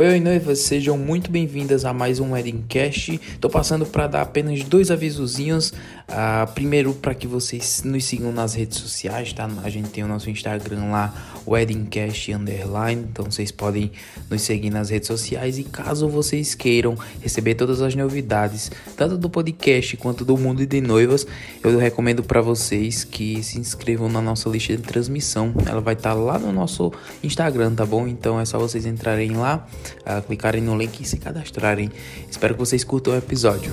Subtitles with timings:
[0.00, 3.20] Oi, oi, noivas, sejam muito bem-vindas a mais um Weddingcast.
[3.38, 5.74] Tô passando para dar apenas dois avisozinhos.
[6.08, 9.46] Uh, primeiro, para que vocês nos sigam nas redes sociais, tá?
[9.62, 13.08] A gente tem o nosso Instagram lá, Weddingcast Underline.
[13.12, 13.92] Então vocês podem
[14.30, 15.58] nos seguir nas redes sociais.
[15.58, 20.80] E caso vocês queiram receber todas as novidades, tanto do podcast quanto do mundo de
[20.80, 21.26] noivas,
[21.62, 25.52] eu recomendo para vocês que se inscrevam na nossa lista de transmissão.
[25.66, 26.90] Ela vai estar tá lá no nosso
[27.22, 28.08] Instagram, tá bom?
[28.08, 29.68] Então é só vocês entrarem lá
[30.06, 31.90] uh, clicarem no link e se cadastrarem.
[32.30, 33.72] Espero que vocês curtam o episódio.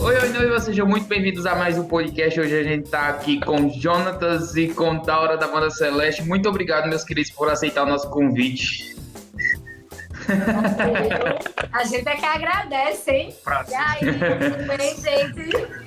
[0.00, 2.38] Oi, oi, noiva, sejam muito bem-vindos a mais um podcast.
[2.40, 6.22] Hoje a gente tá aqui com Jonatas e com Daura da Banda Celeste.
[6.22, 8.96] Muito obrigado, meus queridos, por aceitar o nosso convite.
[11.72, 13.34] A gente é que agradece, hein?
[13.44, 13.72] Prazer.
[13.72, 15.85] E aí, tudo bem, gente?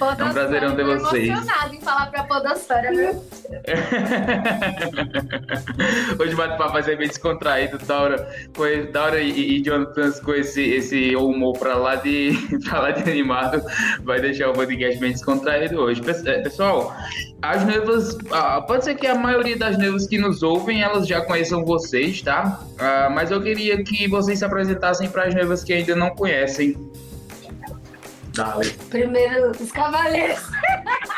[0.00, 1.28] Podosfera, é um prazerão ter vocês.
[1.28, 3.10] emocionado em falar pra Podosfera, viu?
[6.18, 10.62] Hoje o bate-papo vai ser bem descontraído, Daura, com, Daura e, e Jonathan com esse,
[10.62, 12.32] esse humor pra lá, de,
[12.64, 13.62] pra lá de animado,
[14.02, 16.00] vai deixar o podcast bem descontraído hoje.
[16.24, 16.96] É, pessoal,
[17.42, 21.20] as noivas, ah, pode ser que a maioria das noivas que nos ouvem, elas já
[21.20, 22.58] conheçam vocês, tá?
[22.78, 26.74] Ah, mas eu queria que vocês se apresentassem para as noivas que ainda não conhecem.
[28.34, 28.70] Dale.
[28.88, 30.40] Primeiro, os cavaleiros.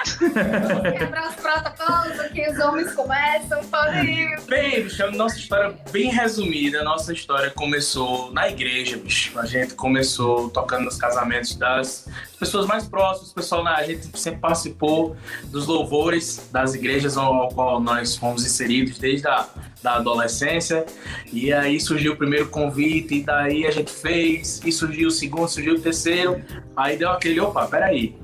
[0.98, 4.36] quebrar os protocolos aqui, os homens começam, podem.
[4.46, 6.82] Bem, bicho, nossa história bem resumida.
[6.82, 9.38] Nossa história começou na igreja, bicho.
[9.38, 15.16] A gente começou tocando nos casamentos das pessoas mais próximas, pessoal, a gente sempre participou
[15.44, 19.48] dos louvores das igrejas ao qual nós fomos inseridos desde a
[19.82, 20.86] da adolescência.
[21.32, 25.48] E aí surgiu o primeiro convite, e daí a gente fez, e surgiu o segundo,
[25.48, 26.42] surgiu o terceiro.
[26.76, 28.14] Aí deu aquele, opa, peraí,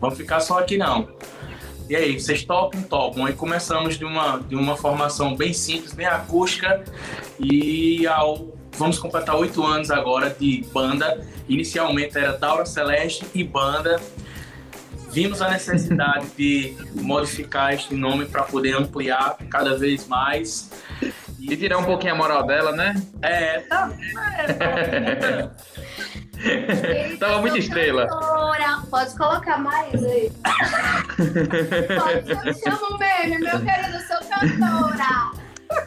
[0.00, 1.08] vamos ficar só aqui não.
[1.88, 2.82] E aí, vocês topam?
[2.82, 3.24] Topam.
[3.24, 6.84] Aí começamos de uma, de uma formação bem simples, bem acústica,
[7.40, 11.26] e ao, vamos completar oito anos agora de banda.
[11.48, 13.98] Inicialmente era Daura Celeste e banda
[15.10, 20.70] vimos a necessidade de modificar este nome para poder ampliar cada vez mais.
[21.38, 22.94] E, tirar um pouquinho a moral dela, né?
[23.22, 23.90] É, tá.
[24.38, 25.48] É,
[27.18, 28.06] Tava muito estrela.
[28.06, 28.78] Cantora.
[28.90, 30.30] Pode colocar mais aí.
[31.16, 35.32] Pode, chama o meme, meu querido, sou cantora.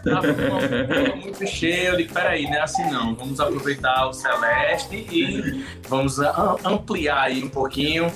[0.04, 3.16] Tava muito cheio, eu digo, peraí, não é assim não.
[3.16, 6.20] Vamos aproveitar o Celeste e vamos
[6.64, 8.12] ampliar aí um pouquinho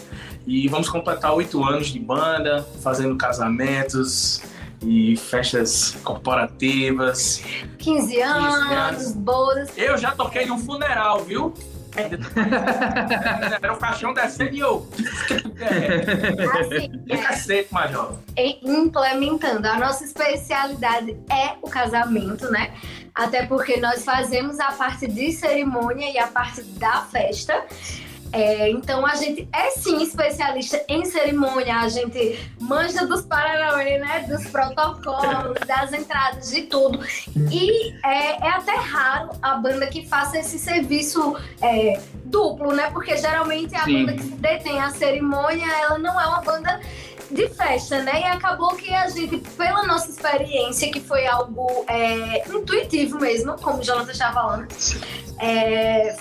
[0.45, 4.43] e vamos completar oito anos de banda, fazendo casamentos
[4.81, 7.41] e festas corporativas.
[7.79, 9.11] 15 anos, 15 anos.
[9.13, 9.69] bodas.
[9.75, 11.51] Eu já toquei num funeral, viu?
[13.61, 14.87] Era o caixão descendo e eu.
[16.59, 18.17] Assim, é, cacete, Major.
[18.63, 19.67] Implementando.
[19.67, 22.73] A nossa especialidade é o casamento, né?
[23.13, 27.65] Até porque nós fazemos a parte de cerimônia e a parte da festa.
[28.35, 34.25] É, então a gente é sim especialista em cerimônia, a gente manja dos paranauê, né?
[34.27, 36.99] Dos protocolos, das entradas, de tudo.
[37.49, 42.89] E é, é, até raro a banda que faça esse serviço é, duplo, né?
[42.91, 44.05] Porque geralmente a sim.
[44.05, 46.81] banda que detém a cerimônia, ela não é uma banda
[47.31, 48.19] de festa, né?
[48.19, 53.79] E acabou que a gente, pela nossa experiência, que foi algo é, intuitivo mesmo, como
[53.79, 54.67] o Jonathan estava falando,
[55.39, 56.15] é,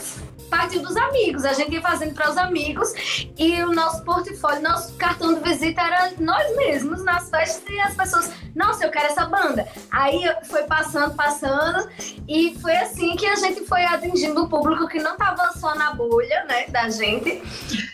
[0.51, 1.45] partiu dos amigos.
[1.45, 2.93] A gente ia fazendo para os amigos
[3.39, 7.95] e o nosso portfólio, nosso cartão de visita era nós mesmos nas festas e as
[7.95, 9.67] pessoas, nossa, eu quero essa banda.
[9.91, 11.89] Aí foi passando, passando
[12.29, 15.95] e foi assim que a gente foi atingindo o público que não estava só na
[15.95, 17.43] bolha, né, da gente.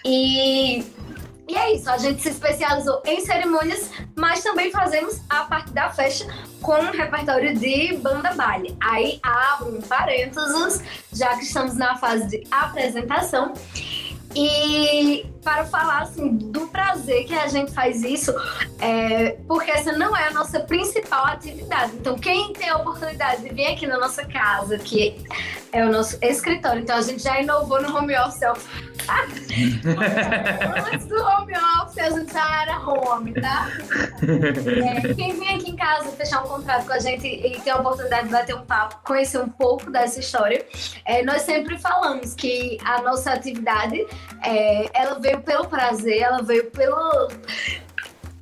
[0.05, 0.85] E
[1.51, 5.91] e é isso, a gente se especializou em cerimônias, mas também fazemos a parte da
[5.91, 8.77] festa com um repertório de banda baile.
[8.81, 10.81] Aí abro um parênteses,
[11.13, 13.53] já que estamos na fase de apresentação.
[14.33, 18.35] E para falar assim do prazer que a gente faz isso,
[18.79, 21.93] é, porque essa não é a nossa principal atividade.
[21.95, 25.17] Então, quem tem a oportunidade de vir aqui na nossa casa, que
[25.73, 28.41] é o nosso escritório, então a gente já inovou no home office.
[30.93, 33.69] Antes do home office, a gente já era home, tá?
[34.23, 37.77] É, quem vem aqui em casa fechar um contrato com a gente e ter a
[37.77, 40.65] oportunidade de bater um papo, conhecer um pouco dessa história,
[41.05, 44.07] é, nós sempre falamos que a nossa atividade,
[44.45, 47.29] é, ela vem veio pelo prazer, ela veio pelo.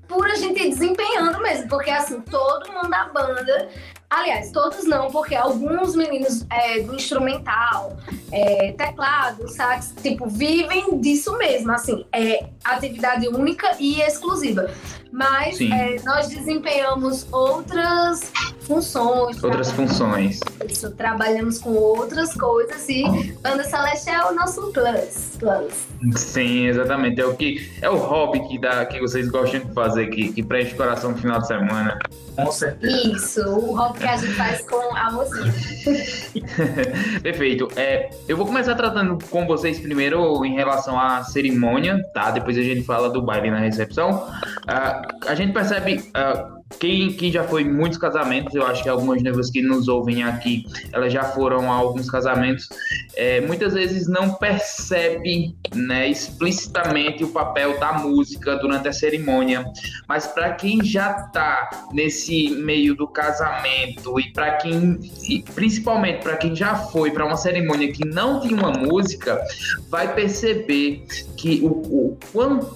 [0.07, 3.69] por a gente desempenhando mesmo, porque assim, todo mundo da banda.
[4.11, 7.95] Aliás, todos não, porque alguns meninos é, do instrumental
[8.33, 14.71] é, teclado, sax, tipo, vivem disso mesmo, assim, é atividade única e exclusiva.
[15.13, 19.43] Mas é, nós desempenhamos outras funções.
[19.43, 20.41] Outras funções.
[20.69, 23.03] Isso, trabalhamos com outras coisas e
[23.43, 25.37] Banda Celeste é o nosso plus.
[25.39, 25.87] plus.
[26.15, 27.21] Sim, exatamente.
[27.21, 30.43] É o que é o hobby que, dá, que vocês gostam de fazer, que, que
[30.43, 31.99] preenche o coração no final de semana.
[32.37, 33.09] Com certeza.
[33.09, 35.53] Isso, o hobby que a gente faz com a mocinha.
[37.23, 37.69] Perfeito.
[37.77, 42.31] É, eu vou começar tratando com vocês primeiro em relação à cerimônia, tá?
[42.31, 44.29] Depois a gente fala do baile na recepção.
[44.69, 46.11] Uh, a gente percebe.
[46.17, 49.89] Uh, quem, quem já foi em muitos casamentos, eu acho que algumas noivas que nos
[49.89, 52.69] ouvem aqui, elas já foram a alguns casamentos,
[53.17, 59.65] é, muitas vezes não percebe né, explicitamente o papel da música durante a cerimônia.
[60.07, 66.37] Mas para quem já está nesse meio do casamento e para quem, e principalmente para
[66.37, 69.41] quem já foi para uma cerimônia que não tinha uma música,
[69.89, 71.05] vai perceber
[71.37, 72.67] que o, o quanto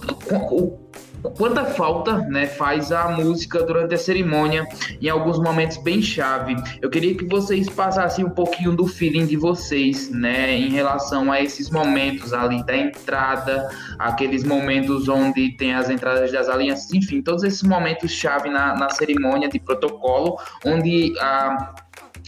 [0.51, 0.83] o
[1.31, 4.67] quanta falta né, faz a música durante a cerimônia
[5.01, 6.57] em alguns momentos bem chave.
[6.81, 11.41] Eu queria que vocês passassem um pouquinho do feeling de vocês, né, em relação a
[11.41, 17.43] esses momentos ali da entrada, aqueles momentos onde tem as entradas das alianças, enfim, todos
[17.43, 21.75] esses momentos chave na, na cerimônia de protocolo, onde a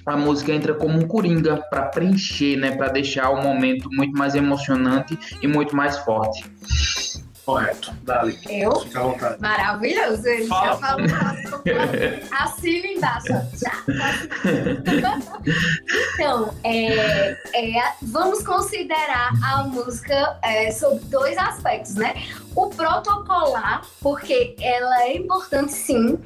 [0.06, 4.34] a música entra como um coringa para preencher, né, para deixar o momento muito mais
[4.34, 6.44] emocionante e muito mais forte.
[7.44, 7.92] Correto.
[8.02, 8.38] Dali.
[8.48, 8.74] Eu?
[8.80, 9.40] Fica à vontade.
[9.40, 10.26] Maravilhoso.
[10.26, 10.66] Ele Fala.
[10.66, 11.06] já falou
[12.32, 13.26] assina embaixo.
[13.54, 13.84] Já.
[16.14, 22.14] Então, é, é, vamos considerar a música é, sob dois aspectos, né?
[22.54, 26.18] O protocolar, porque ela é importante sim,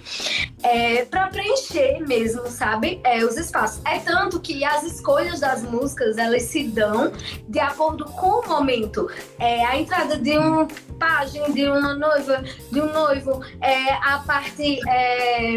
[0.62, 3.00] é, para preencher mesmo, sabe?
[3.02, 3.80] É, os espaços.
[3.84, 7.12] É tanto que as escolhas das músicas, elas se dão
[7.48, 9.10] de acordo com o momento.
[9.38, 10.66] É, a entrada de um
[10.98, 15.56] pajem, de uma noiva, de um noivo, é, a parte é,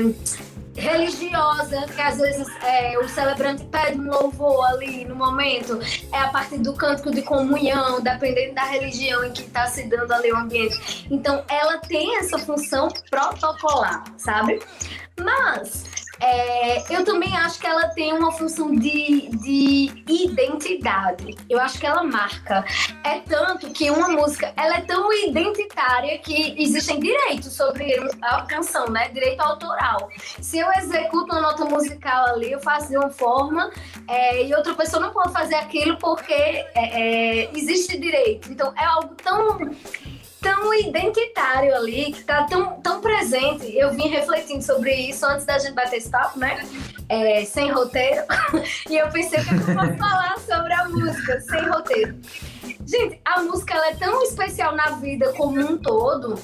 [0.75, 5.79] religiosa, que às vezes é, o celebrante pede um louvor ali no momento,
[6.11, 10.11] é a parte do cântico de comunhão, dependendo da religião em que está se dando
[10.11, 11.07] ali o ambiente.
[11.09, 14.59] Então, ela tem essa função protocolar, sabe?
[15.19, 15.83] Mas
[16.21, 21.35] é, eu também acho que ela tem uma função de, de identidade.
[21.49, 22.63] Eu acho que ela marca.
[23.03, 28.87] É tanto que uma música ela é tão identitária que existem direitos sobre a canção,
[28.87, 29.09] né?
[29.09, 30.09] Direito autoral.
[30.39, 33.71] Se eu executo uma nota musical ali, eu faço de uma forma
[34.07, 38.51] é, e outra pessoa não pode fazer aquilo porque é, é existe direito.
[38.51, 39.57] Então é algo tão
[40.41, 43.77] tão identitário ali, que tá tão, tão presente.
[43.77, 46.67] Eu vim refletindo sobre isso antes da gente bater esse papo, né?
[47.07, 48.23] É, sem roteiro.
[48.89, 52.19] e eu pensei que eu posso falar sobre a música, sem roteiro.
[52.85, 56.39] Gente, a música ela é tão especial na vida como um todo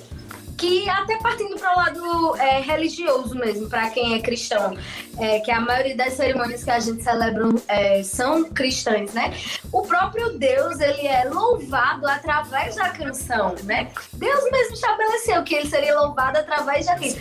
[0.58, 4.76] que até partindo para o lado é, religioso mesmo, para quem é cristão,
[5.20, 9.34] é, que a maioria das cerimônias que a gente celebra é, são cristãs, né?
[9.72, 13.90] O próprio Deus, ele é louvado através da canção, né?
[14.14, 17.14] Deus mesmo estabeleceu que ele seria louvado através daqui,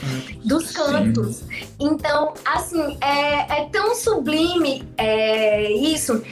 [0.42, 1.42] dos cantos.
[1.78, 6.22] Então, assim, é, é tão sublime é, isso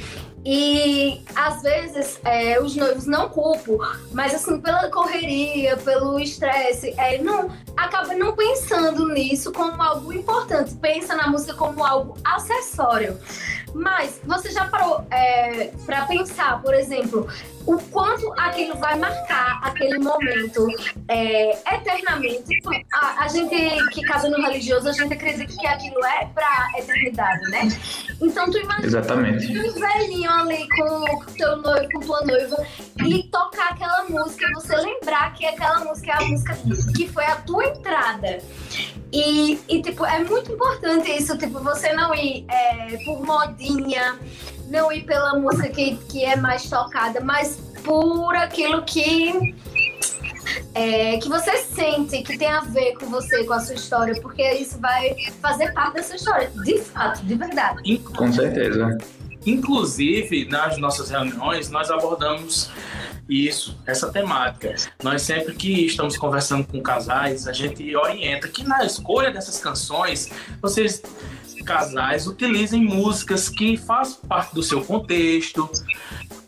[0.44, 3.78] e às vezes é, os noivos não culpam,
[4.12, 10.74] mas assim, pela correria, pelo estresse, é, não acaba não pensando nisso como algo importante,
[10.74, 13.18] pensa na música como algo acessório.
[13.74, 17.26] Mas você já parou é, para pensar, por exemplo,
[17.66, 20.66] o quanto aquilo vai marcar aquele momento
[21.08, 22.58] é, eternamente.
[22.92, 27.50] A, a, gente que casa no religioso, a gente acredita que aquilo é pra eternidade,
[27.50, 27.68] né?
[28.20, 29.58] Então tu imagina Exatamente.
[29.58, 32.66] um velhinho ali com teu noivo, com tua noiva,
[33.04, 36.56] e tocar aquela música, você lembrar que aquela música é a música
[36.94, 38.38] que foi a tua entrada.
[39.12, 44.18] E, e tipo, é muito importante isso, tipo, você não ir é, por modinha,
[44.68, 49.54] não ir pela música que, que é mais tocada, mas por aquilo que
[50.74, 54.42] é, que você sente que tem a ver com você, com a sua história, porque
[54.54, 57.98] isso vai fazer parte da sua história, de fato, de verdade.
[57.98, 58.98] Com certeza.
[59.46, 62.70] Inclusive, nas nossas reuniões, nós abordamos
[63.28, 64.74] isso, essa temática.
[65.02, 70.30] Nós sempre que estamos conversando com casais, a gente orienta que na escolha dessas canções,
[70.60, 71.02] vocês
[71.64, 75.68] casais utilizem músicas que façam parte do seu contexto,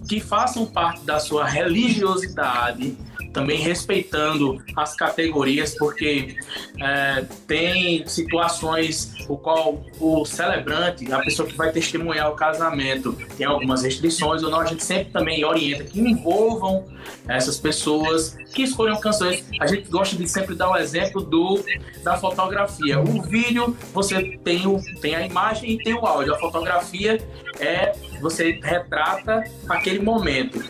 [0.08, 2.96] que façam parte da sua religiosidade,
[3.37, 6.38] também respeitando as categorias, porque
[6.81, 13.47] é, tem situações o qual o celebrante, a pessoa que vai testemunhar o casamento, tem
[13.47, 16.87] algumas restrições ou não, a gente sempre também orienta que envolvam
[17.28, 19.45] essas pessoas que escolham canções.
[19.61, 21.62] A gente gosta de sempre dar o exemplo do,
[22.02, 22.99] da fotografia.
[22.99, 26.35] O vídeo, você tem, o, tem a imagem e tem o áudio.
[26.35, 27.19] A fotografia
[27.60, 30.62] é você retrata aquele momento.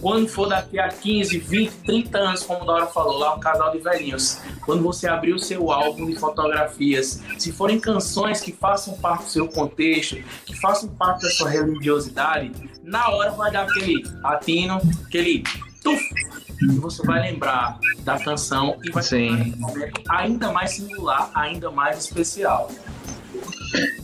[0.00, 3.78] Quando for daqui a 15, 20, 30 anos, como Dora falou, lá um casal de
[3.78, 9.24] velhinhos, quando você abrir o seu álbum de fotografias, se forem canções que façam parte
[9.24, 12.50] do seu contexto, que façam parte da sua religiosidade,
[12.82, 15.44] na hora vai dar aquele atino, aquele
[15.84, 16.02] tuf,
[16.62, 19.54] e você vai lembrar da canção e vai Sim.
[19.54, 22.70] um momento ainda mais singular, ainda mais especial.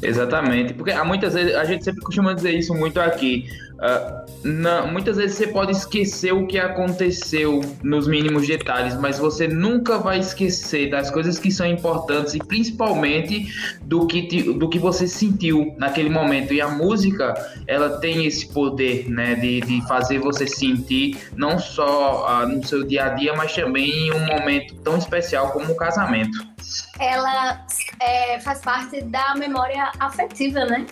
[0.02, 3.46] Exatamente, porque há muitas vezes a gente sempre costuma dizer isso muito aqui.
[3.78, 9.98] Uh, muitas vezes você pode esquecer o que aconteceu nos mínimos detalhes, mas você nunca
[9.98, 13.46] vai esquecer das coisas que são importantes e principalmente
[13.82, 16.52] do que, te, do que você sentiu naquele momento.
[16.52, 17.34] E a música,
[17.68, 22.82] ela tem esse poder, né, de, de fazer você sentir não só uh, no seu
[22.82, 26.36] dia a dia, mas também em um momento tão especial como o casamento.
[26.98, 27.64] Ela
[28.00, 30.84] é, faz parte da memória afetiva, né?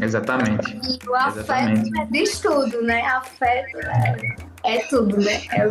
[0.00, 0.78] Exatamente.
[0.82, 3.02] E o afeto é diz tudo, né?
[3.02, 5.40] Afeto é, é tudo, né?
[5.52, 5.68] É...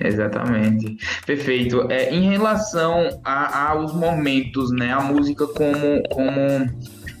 [0.08, 0.96] Exatamente.
[1.26, 1.90] Perfeito.
[1.90, 4.92] É, em relação a, aos momentos, né?
[4.92, 6.68] A música como, como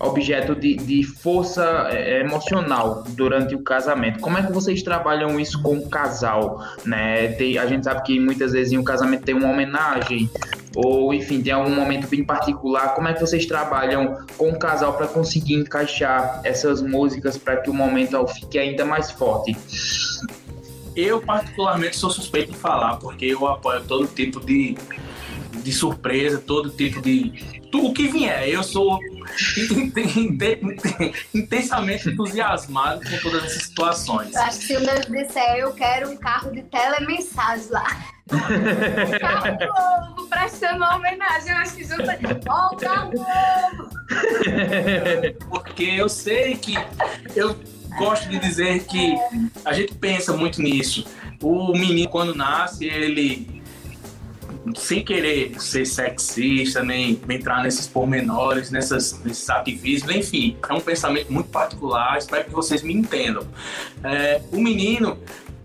[0.00, 4.18] objeto de, de força é, emocional durante o casamento.
[4.20, 6.64] Como é que vocês trabalham isso com o casal?
[6.84, 7.28] Né?
[7.32, 10.30] Tem, a gente sabe que muitas vezes em um casamento tem uma homenagem,
[10.74, 12.94] ou enfim, tem algum momento bem particular.
[12.94, 17.70] Como é que vocês trabalham com o casal para conseguir encaixar essas músicas para que
[17.70, 19.56] o momento fique ainda mais forte?
[20.94, 24.76] Eu, particularmente, sou suspeito de falar, porque eu apoio todo tipo de,
[25.62, 27.60] de surpresa, todo tipo de.
[27.70, 28.48] Tudo que vier.
[28.48, 28.98] Eu sou
[31.32, 34.34] intensamente entusiasmado com todas essas situações.
[34.34, 37.86] Eu acho que se o meu disser eu quero um carro de telemensagem lá.
[38.30, 42.18] O carro novo, prestando uma homenagem, acho que junta.
[42.48, 43.90] Ó, o carro novo!
[45.48, 46.74] Porque eu sei que.
[47.34, 47.56] Eu
[47.98, 49.16] gosto de dizer que
[49.64, 51.06] a gente pensa muito nisso.
[51.42, 53.60] O menino, quando nasce, ele
[54.76, 61.32] sem querer ser sexista, nem entrar nesses pormenores, nessas, nesses ativismos, enfim, é um pensamento
[61.32, 63.46] muito particular, espero que vocês me entendam.
[64.04, 65.18] É, o menino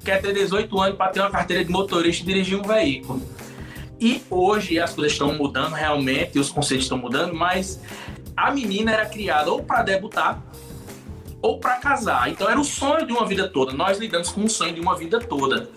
[0.05, 3.21] quer ter 18 anos para ter uma carteira de motorista e dirigir um veículo.
[3.99, 7.81] E hoje as coisas estão mudando realmente, os conceitos estão mudando, mas
[8.37, 10.41] a menina era criada ou para debutar
[11.41, 12.29] ou para casar.
[12.29, 13.73] Então era o sonho de uma vida toda.
[13.73, 15.69] Nós lidamos com o sonho de uma vida toda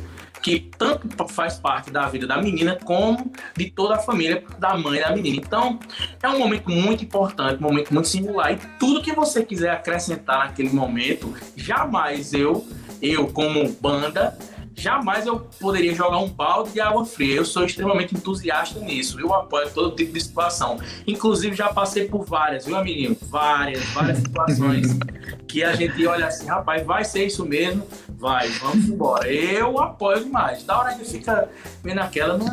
[0.42, 5.00] que tanto faz parte da vida da menina como de toda a família da mãe
[5.00, 5.36] da menina.
[5.36, 5.78] Então,
[6.22, 8.52] é um momento muito importante, um momento muito singular.
[8.52, 12.66] E tudo que você quiser acrescentar naquele momento, jamais eu,
[13.00, 14.36] eu como banda,
[14.78, 17.36] jamais eu poderia jogar um balde de água fria.
[17.36, 19.20] Eu sou extremamente entusiasta nisso.
[19.20, 20.78] Eu apoio todo tipo de situação.
[21.06, 23.16] Inclusive, já passei por várias, viu, menino?
[23.22, 24.98] Várias, várias situações
[25.48, 27.86] que a gente olha assim, rapaz, vai ser isso mesmo?
[28.10, 29.30] Vai, vamos embora.
[29.30, 30.62] Eu apoio demais.
[30.64, 31.48] Da hora gente fica
[31.82, 32.46] vendo aquela, não.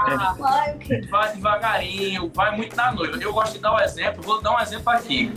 [0.00, 0.36] Ah,
[1.08, 3.16] vai devagarinho, vai muito na noiva.
[3.20, 5.32] Eu gosto de dar um exemplo, vou dar um exemplo aqui.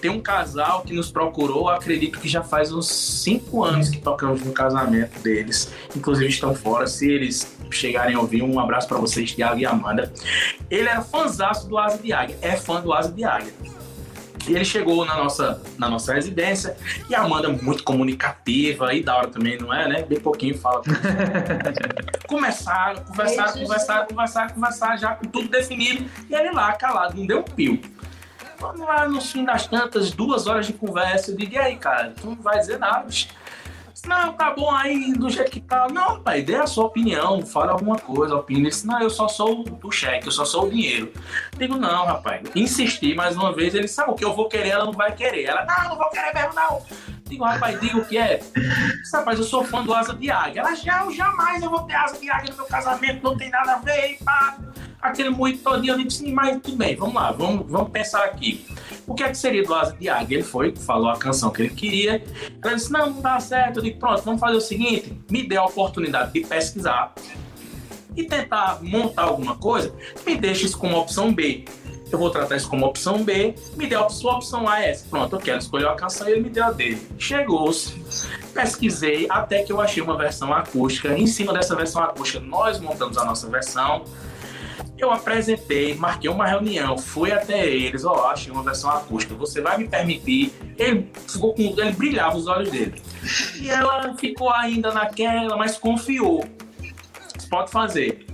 [0.00, 4.42] Tem um casal que nos procurou, acredito que já faz uns cinco anos que tocamos
[4.42, 5.72] no casamento deles.
[5.94, 6.86] Inclusive estão fora.
[6.86, 10.12] Se eles chegarem a ouvir, um abraço para vocês, Thiago e Amanda.
[10.70, 13.52] Ele era fãzaço do Asa de Águia, é fã do Asa de Águia.
[14.46, 16.76] E ele chegou na nossa, na nossa residência
[17.08, 20.02] e a Amanda, muito comunicativa e da hora também, não é, né?
[20.02, 20.82] Bem pouquinho fala.
[22.28, 26.04] começaram, conversaram, conversaram, conversaram, conversaram, já com tudo definido.
[26.28, 27.80] E ele lá, calado, não deu um pio.
[28.60, 31.30] Vamos lá, no fim das tantas, duas horas de conversa.
[31.30, 33.06] Eu digo, e aí, cara, tu não vai dizer nada.
[34.06, 35.86] Não, tá bom aí do jeito que tá.
[35.88, 38.60] Não, pai, dê a sua opinião, fala alguma coisa, opine.
[38.60, 41.12] Ele disse, não, eu só sou o cheque, eu só sou o dinheiro.
[41.56, 42.42] Digo, não, rapaz.
[42.54, 45.44] Insisti mais uma vez, ele sabe o que eu vou querer, ela não vai querer.
[45.44, 46.82] Ela, não, não vou querer mesmo, não.
[47.24, 48.40] Digo, rapaz, diga o que é.
[49.12, 50.60] Rapaz, eu sou fã do Asa de Águia.
[50.60, 53.74] Ela, já, jamais eu vou ter Asa de Águia no meu casamento, não tem nada
[53.74, 54.58] a ver, pá
[55.04, 55.92] aquele muito todinho.
[55.92, 58.66] Eu disse, mas tudo bem, vamos lá, vamos, vamos pensar aqui.
[59.06, 60.36] O que é que seria do Asa de Águia?
[60.36, 62.24] Ele foi, falou a canção que ele queria.
[62.62, 63.78] Ela disse, não, não dá certo.
[63.78, 67.14] Eu disse, pronto, vamos fazer o seguinte, me dê a oportunidade de pesquisar
[68.16, 69.92] e tentar montar alguma coisa,
[70.24, 71.64] me deixe isso como opção B.
[72.10, 75.04] Eu vou tratar isso como opção B, me dê a sua opção A essa.
[75.08, 77.04] Pronto, eu quero escolher a canção e ele me deu a dele.
[77.18, 77.92] Chegou-se,
[78.52, 81.16] pesquisei até que eu achei uma versão acústica.
[81.18, 84.04] Em cima dessa versão acústica, nós montamos a nossa versão
[84.96, 89.60] Eu apresentei, marquei uma reunião, fui até eles, ó, oh, achei uma versão acústica, você
[89.60, 90.52] vai me permitir?
[90.78, 93.02] Ele ficou com, ele brilhava os olhos dele.
[93.60, 96.44] E ela ficou ainda naquela, mas confiou.
[97.50, 98.26] Pode fazer.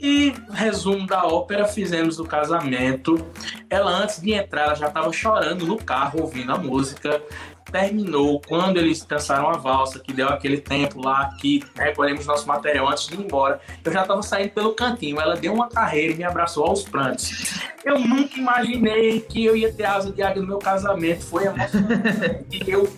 [0.00, 3.26] E resumo da ópera, fizemos o casamento.
[3.68, 7.20] Ela antes de entrar, ela já estava chorando no carro ouvindo a música
[7.70, 12.88] terminou, quando eles dançaram a valsa, que deu aquele tempo lá, que recolhemos nosso material
[12.88, 15.20] antes de ir embora, eu já estava saindo pelo cantinho.
[15.20, 17.60] Ela deu uma carreira e me abraçou aos prantos.
[17.84, 21.24] Eu nunca imaginei que eu ia ter asa de águia no meu casamento.
[21.24, 22.46] Foi emocionante.
[22.50, 22.88] e eu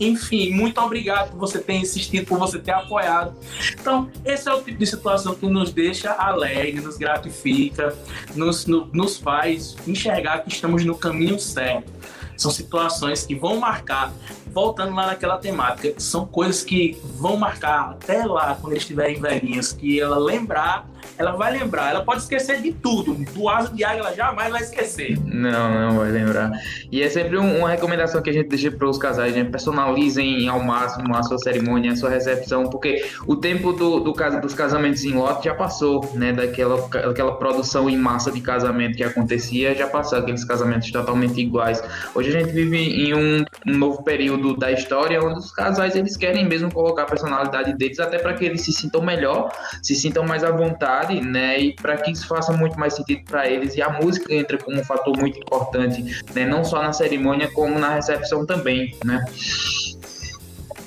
[0.00, 3.34] enfim, muito obrigado por você ter insistido, por você ter apoiado.
[3.78, 7.94] Então, esse é o tipo de situação que nos deixa alegre, nos gratifica,
[8.34, 11.92] nos, no, nos faz enxergar que estamos no caminho certo.
[12.40, 14.14] São situações que vão marcar,
[14.46, 19.74] voltando lá naquela temática, são coisas que vão marcar até lá, quando eles estiverem velhinhas,
[19.74, 20.88] que ela lembrar
[21.18, 21.90] ela vai lembrar.
[21.90, 23.14] Ela pode esquecer de tudo.
[23.32, 25.18] Do asa de águia ela jamais vai esquecer.
[25.24, 26.50] Não, não vai lembrar.
[26.90, 29.44] E é sempre um, uma recomendação que a gente deixa para os casais, né?
[29.44, 34.54] Personalizem ao máximo a sua cerimônia, a sua recepção, porque o tempo do, do dos
[34.54, 36.32] casamentos em lote já passou, né?
[36.32, 36.78] Daquela
[37.10, 41.82] aquela produção em massa de casamento que acontecia, já passou aqueles casamentos totalmente iguais.
[42.14, 46.16] Hoje a gente vive em um, um novo período da história onde os casais eles
[46.16, 49.50] querem mesmo colocar a personalidade deles até para que eles se sintam melhor,
[49.82, 51.60] se sintam mais à vontade né?
[51.60, 54.78] E para que isso faça muito mais sentido para eles e a música entra como
[54.78, 56.46] um fator muito importante, né?
[56.46, 59.24] Não só na cerimônia como na recepção também, né?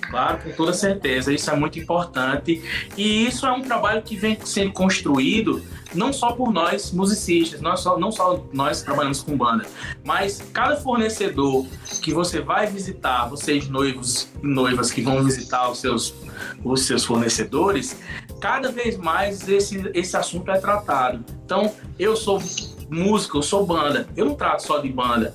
[0.09, 2.61] Claro, com toda certeza, isso é muito importante
[2.95, 5.63] e isso é um trabalho que vem sendo construído
[5.93, 9.65] não só por nós musicistas, não só, não só nós trabalhamos com banda,
[10.03, 11.65] mas cada fornecedor
[12.01, 16.13] que você vai visitar, vocês noivos e noivas que vão visitar os seus,
[16.63, 17.97] os seus fornecedores,
[18.39, 21.23] cada vez mais esse, esse assunto é tratado.
[21.45, 22.41] Então, eu sou
[22.89, 25.33] músico, eu sou banda, eu não trato só de banda,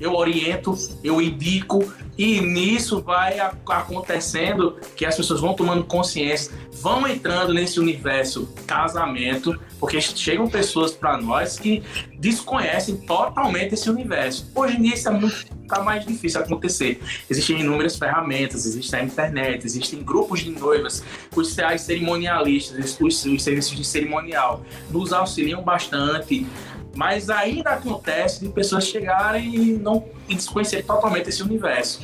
[0.00, 0.74] eu oriento,
[1.04, 7.80] eu indico, e nisso vai acontecendo que as pessoas vão tomando consciência, vão entrando nesse
[7.80, 11.82] universo casamento, porque chegam pessoas para nós que
[12.18, 14.52] desconhecem totalmente esse universo.
[14.54, 17.00] Hoje em dia isso é muito tá mais difícil acontecer.
[17.30, 21.02] Existem inúmeras ferramentas, existe a internet, existem grupos de noivas,
[21.34, 26.46] os cerimonialistas, os, os serviços de cerimonial nos auxiliam bastante
[26.94, 32.00] mas ainda acontece de pessoas chegarem e não e desconhecerem totalmente esse universo.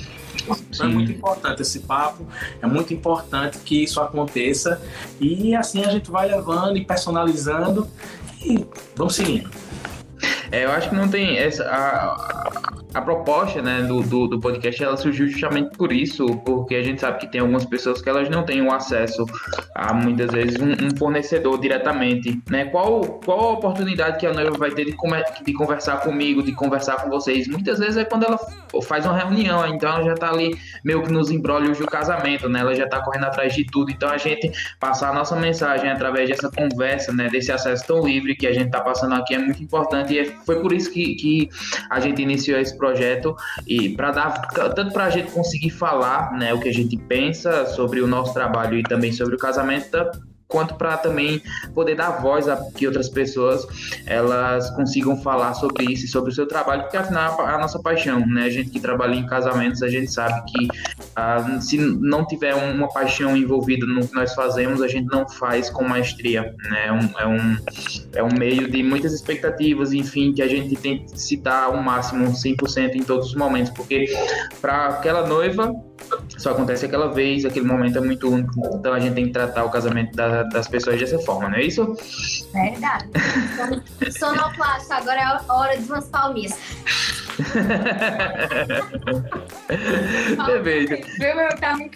[0.70, 2.26] Então é muito importante esse papo,
[2.60, 4.80] é muito importante que isso aconteça
[5.20, 7.88] e assim a gente vai levando e personalizando
[8.42, 9.50] e vamos seguindo.
[10.50, 11.64] É, eu acho que não tem essa.
[11.64, 12.65] A,
[12.96, 17.02] a proposta né, do, do, do, podcast ela surgiu justamente por isso, porque a gente
[17.02, 19.26] sabe que tem algumas pessoas que elas não têm o acesso
[19.74, 22.40] a muitas vezes um, um fornecedor diretamente.
[22.48, 22.64] Né?
[22.64, 24.96] Qual, qual a oportunidade que a noiva vai ter de,
[25.44, 27.46] de conversar comigo, de conversar com vocês?
[27.46, 28.38] Muitas vezes é quando ela
[28.82, 32.60] faz uma reunião, então ela já está ali meio que nos embrólios do casamento, né?
[32.60, 33.90] ela já está correndo atrás de tudo.
[33.90, 38.34] Então a gente passar a nossa mensagem através dessa conversa, né, desse acesso tão livre
[38.34, 41.14] que a gente está passando aqui é muito importante e é, foi por isso que,
[41.16, 41.50] que
[41.90, 44.40] a gente iniciou esse projeto projeto e para dar
[44.74, 48.32] tanto para a gente conseguir falar, né, o que a gente pensa sobre o nosso
[48.32, 49.90] trabalho e também sobre o casamento,
[50.48, 51.42] quanto para também
[51.74, 53.66] poder dar voz a que outras pessoas
[54.06, 57.80] elas consigam falar sobre isso e sobre o seu trabalho, porque afinal é a nossa
[57.80, 58.44] paixão, né?
[58.44, 60.68] A gente que trabalha em casamentos, a gente sabe que
[61.14, 65.68] ah, se não tiver uma paixão envolvida no que nós fazemos, a gente não faz
[65.70, 66.86] com maestria, né?
[66.86, 67.56] É um, é um,
[68.14, 71.76] é um meio de muitas expectativas, enfim, que a gente tem que se dar ao
[71.82, 74.06] máximo 100% em todos os momentos, porque
[74.60, 75.74] para aquela noiva
[76.36, 78.52] só acontece aquela vez, aquele momento é muito único.
[78.74, 81.64] Então a gente tem que tratar o casamento da, das pessoas dessa forma, não é
[81.64, 81.96] isso?
[82.52, 83.08] Verdade.
[84.18, 86.58] Sonoplasta, agora é hora de umas palminhas.
[90.46, 91.06] Perfeito.
[91.18, 91.40] Viu?
[91.40, 91.90] Eu tava me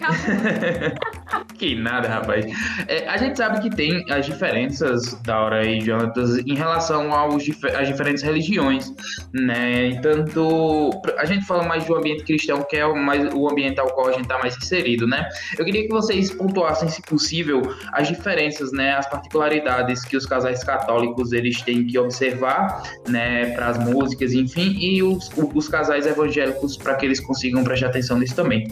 [1.57, 2.45] Que nada, rapaz.
[2.87, 7.43] É, a gente sabe que tem as diferenças da hora aí, Jonatas, em relação aos
[7.77, 8.93] às diferentes religiões,
[9.33, 9.99] né?
[10.01, 13.87] Tanto a gente fala mais do ambiente cristão, que é o, mais, o ambiente ao
[13.93, 15.27] qual a gente tá mais inserido, né?
[15.57, 17.61] Eu queria que vocês pontuassem, se possível,
[17.93, 18.93] as diferenças, né?
[18.93, 23.51] As particularidades que os casais católicos eles têm que observar, né?
[23.51, 28.17] Para as músicas, enfim, e os os casais evangélicos para que eles consigam prestar atenção
[28.17, 28.67] nisso também.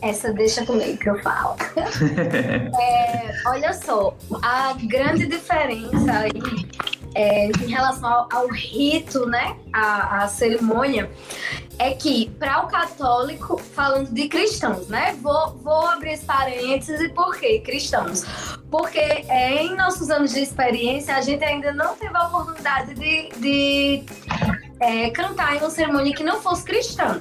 [0.00, 1.56] Essa deixa comigo que eu falo.
[2.80, 6.68] é, olha só, a grande diferença aí
[7.14, 11.10] é, em relação ao, ao rito, né, a, a cerimônia,
[11.78, 15.16] é que para o católico, falando de cristãos, né?
[15.20, 18.24] Vou, vou abrir esse parênteses e por que cristãos?
[18.70, 23.28] Porque é, em nossos anos de experiência, a gente ainda não teve a oportunidade de,
[23.36, 24.04] de
[24.80, 27.20] é, cantar em uma cerimônia que não fosse cristã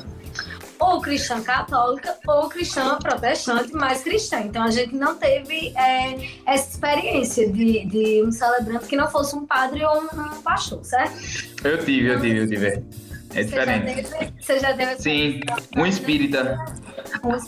[0.79, 4.39] ou cristã católica ou cristã protestante, mas cristã.
[4.39, 9.35] Então a gente não teve é, essa experiência de, de um celebrante que não fosse
[9.35, 11.17] um padre ou um, um pastor, certo?
[11.63, 12.83] Eu tive, eu tive, eu tive.
[13.35, 14.01] É diferente.
[14.01, 15.39] Você já teve, você já teve Sim,
[15.75, 16.57] um espírita.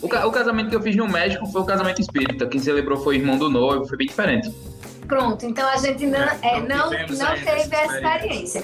[0.02, 2.46] O, ca o, casamento que eu fiz no México foi o casamento espírita.
[2.46, 4.52] Quem celebrou foi o irmão do noivo, foi bem diferente.
[5.10, 8.62] Pronto, então a gente não, é, não, não teve essa experiência.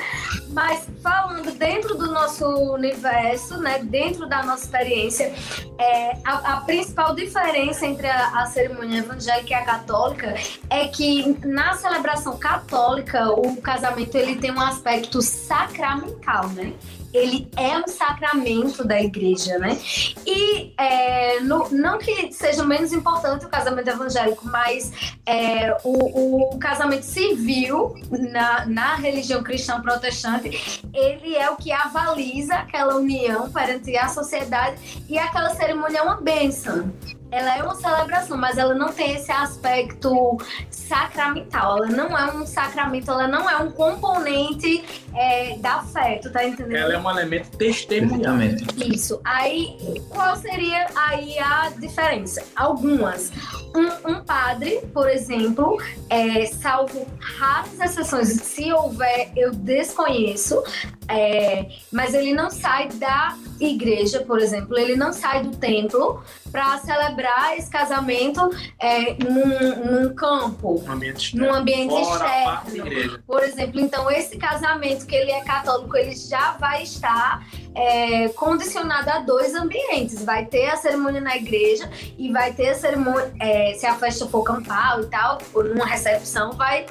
[0.50, 5.34] Mas falando dentro do nosso universo, né, dentro da nossa experiência,
[5.76, 10.34] é, a, a principal diferença entre a, a, cerimônia evangélica e a católica
[10.70, 16.74] é que na celebração católica o casamento ele tem um aspecto sacramental, né?
[17.12, 19.78] Ele é um sacramento da igreja, né?
[20.26, 24.92] E é, no, não que seja menos importante o casamento evangélico, mas
[25.24, 32.54] é, o, o, casamento civil na, na religião cristã protestante, ele é o que avaliza
[32.54, 36.92] aquela união perante a sociedade e aquela cerimônia é uma bênção
[37.30, 40.38] ela é uma celebração, mas ela não tem esse aspecto
[40.70, 41.78] sacramental.
[41.78, 44.84] Ela não é um sacramento, ela não é um componente
[45.14, 46.76] é, da fé, tu tá entendendo?
[46.76, 48.36] Ela é um elemento testemunhal.
[48.76, 49.20] Isso.
[49.24, 49.76] Aí,
[50.08, 52.42] qual seria aí a diferença?
[52.54, 53.32] Algumas.
[53.74, 55.76] Um, um padre, por exemplo,
[56.08, 60.62] é, salvo raras exceções, se houver, eu desconheço,
[61.08, 66.22] é, mas ele não sai da igreja, por exemplo, ele não sai do templo
[66.56, 68.40] para celebrar esse casamento
[68.80, 73.18] é, num, num, campo, um ambiente num ambiente externo.
[73.26, 79.10] Por exemplo, então esse casamento que ele é católico, ele já vai estar é, condicionado
[79.10, 80.24] a dois ambientes.
[80.24, 84.26] Vai ter a cerimônia na igreja e vai ter a cerimônia, é, se a festa
[84.26, 86.86] for campal e tal, ou numa recepção, vai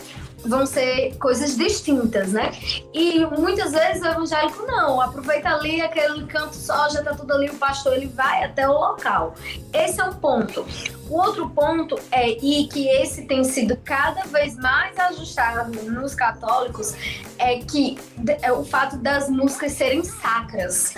[0.48, 2.52] vão ser coisas distintas, né?
[2.94, 7.50] E muitas vezes o evangélico não, aproveita ali aquele canto só, já tá tudo ali,
[7.50, 9.36] o pastor ele vai até o local.
[9.74, 10.66] Esse é um ponto.
[11.10, 16.96] O outro ponto é, e que esse tem sido cada vez mais ajustado nos católicos,
[17.38, 17.98] é que
[18.42, 20.94] é o fato das músicas serem sacras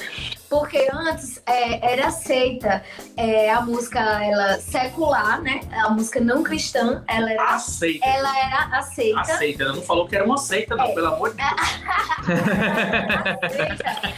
[0.49, 2.83] porque antes é, era aceita
[3.15, 5.59] é, a música ela secular, né?
[5.73, 8.05] A música não cristã, ela era aceita.
[8.05, 9.19] Ela era aceita.
[9.19, 10.93] Aceita, ela não falou que era uma seita, não, é.
[10.93, 11.51] pelo amor de Deus.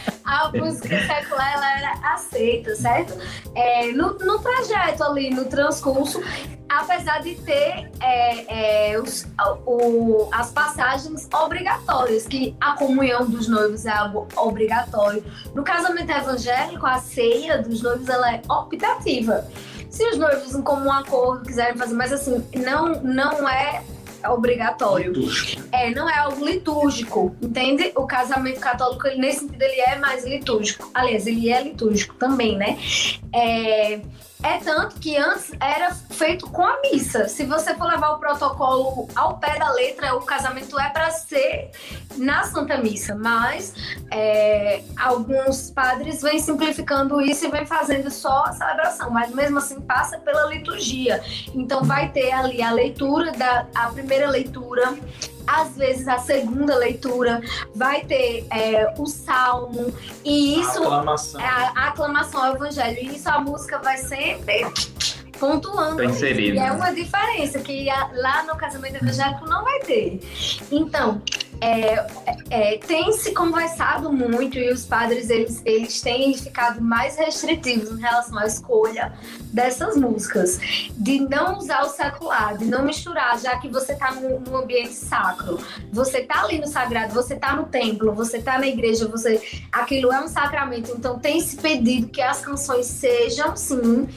[0.30, 3.18] a música secular ela era aceita, certo?
[3.54, 6.22] É, no, no trajeto ali, no transcurso,
[6.68, 9.26] apesar de ter é, é, os,
[9.66, 15.24] o, as passagens obrigatórias, que a comunhão dos noivos é algo obrigatório.
[15.52, 19.44] No casamento evangélico, a ceia dos noivos ela é optativa.
[19.90, 23.82] Se os noivos, em comum acordo, quiserem fazer, mas assim, não, não é
[24.28, 25.12] obrigatório.
[25.12, 25.62] Litúrgico.
[25.72, 27.92] É, não é algo litúrgico, entende?
[27.94, 30.90] O casamento católico, ele, nesse sentido, ele é mais litúrgico.
[30.94, 32.78] Aliás, ele é litúrgico também, né?
[33.32, 34.00] É,
[34.42, 37.28] é tanto que antes era feito com a missa.
[37.28, 41.70] Se você for levar o protocolo ao pé da letra, o casamento é para ser
[42.16, 43.14] na Santa Missa.
[43.14, 43.74] Mas
[44.10, 49.10] é, alguns padres vêm simplificando isso e vêm fazendo só a celebração.
[49.10, 51.22] Mas mesmo assim passa pela liturgia.
[51.54, 54.94] Então vai ter ali a leitura da a primeira leitura
[55.50, 57.40] às vezes a segunda leitura
[57.74, 59.92] vai ter é, o salmo
[60.24, 61.40] e isso a aclamação.
[61.40, 64.66] É a, a aclamação ao evangelho e isso a música vai sempre
[65.38, 65.96] pontuando.
[65.96, 66.56] Tá inserido.
[66.56, 70.20] E é uma diferença que lá no casamento evangélico não vai ter.
[70.70, 71.20] Então,
[71.60, 72.06] é,
[72.50, 78.00] é, tem se conversado muito e os padres eles, eles têm ficado mais restritivos em
[78.00, 79.12] relação à escolha
[79.52, 80.58] dessas músicas,
[80.96, 85.58] de não usar o secular, de não misturar, já que você está no, ambiente sacro,
[85.92, 89.40] você está ali no sagrado, você está no templo, você está na igreja, você
[89.72, 94.08] aquilo é um sacramento, então tem se pedido que as canções sejam sim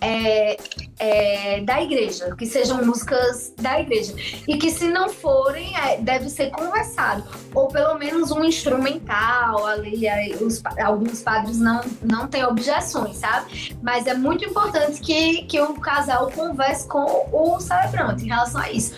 [0.00, 0.56] é,
[0.98, 4.14] é, da igreja, que sejam músicas da igreja.
[4.46, 10.06] E que se não forem é, deve ser conversado ou pelo menos um instrumental ali,
[10.40, 13.76] os, alguns padres não não têm objeções, sabe?
[13.80, 18.70] Mas é muito importante que que o casal converse com o celebrante em relação a
[18.70, 18.94] isso.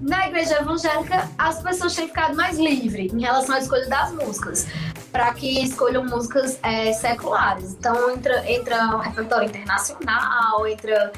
[0.00, 4.66] Na igreja evangélica, as pessoas têm ficado mais livres em relação à escolha das músicas
[5.12, 7.74] para que escolham músicas é, seculares.
[7.78, 11.12] Então entra, entra o repertório internacional, entra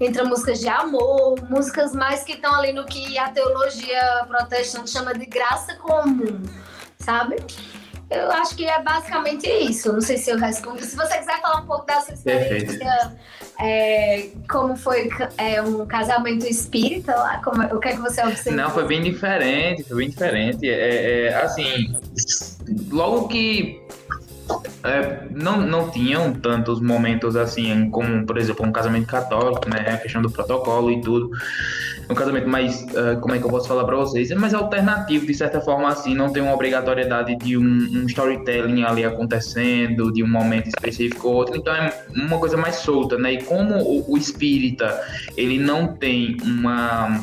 [0.00, 5.14] entra músicas de amor, músicas mais que estão ali no que a teologia protestante chama
[5.14, 6.42] de graça comum,
[6.98, 7.36] sabe?
[8.10, 9.92] Eu acho que é basicamente isso.
[9.92, 10.82] Não sei se eu respondo.
[10.82, 13.12] Se você quiser falar um pouco da sua experiência,
[13.60, 18.62] é, como foi é, um casamento espírita lá, como, o que é que você observou?
[18.62, 20.68] Não, foi bem diferente, foi bem diferente.
[20.68, 21.92] É, é assim,
[22.90, 23.78] logo que
[24.84, 29.94] é, não, não tinham tantos momentos assim, como, por exemplo, um casamento católico, né?
[29.94, 31.30] A questão do protocolo e tudo.
[32.08, 34.30] Um casamento mais, uh, como é que eu posso falar para vocês?
[34.30, 38.82] É mais alternativo, de certa forma, assim, não tem uma obrigatoriedade de um, um storytelling
[38.82, 41.56] ali acontecendo, de um momento específico ou outro.
[41.56, 43.34] Então é uma coisa mais solta, né?
[43.34, 44.98] E como o, o espírita,
[45.36, 47.22] ele não tem uma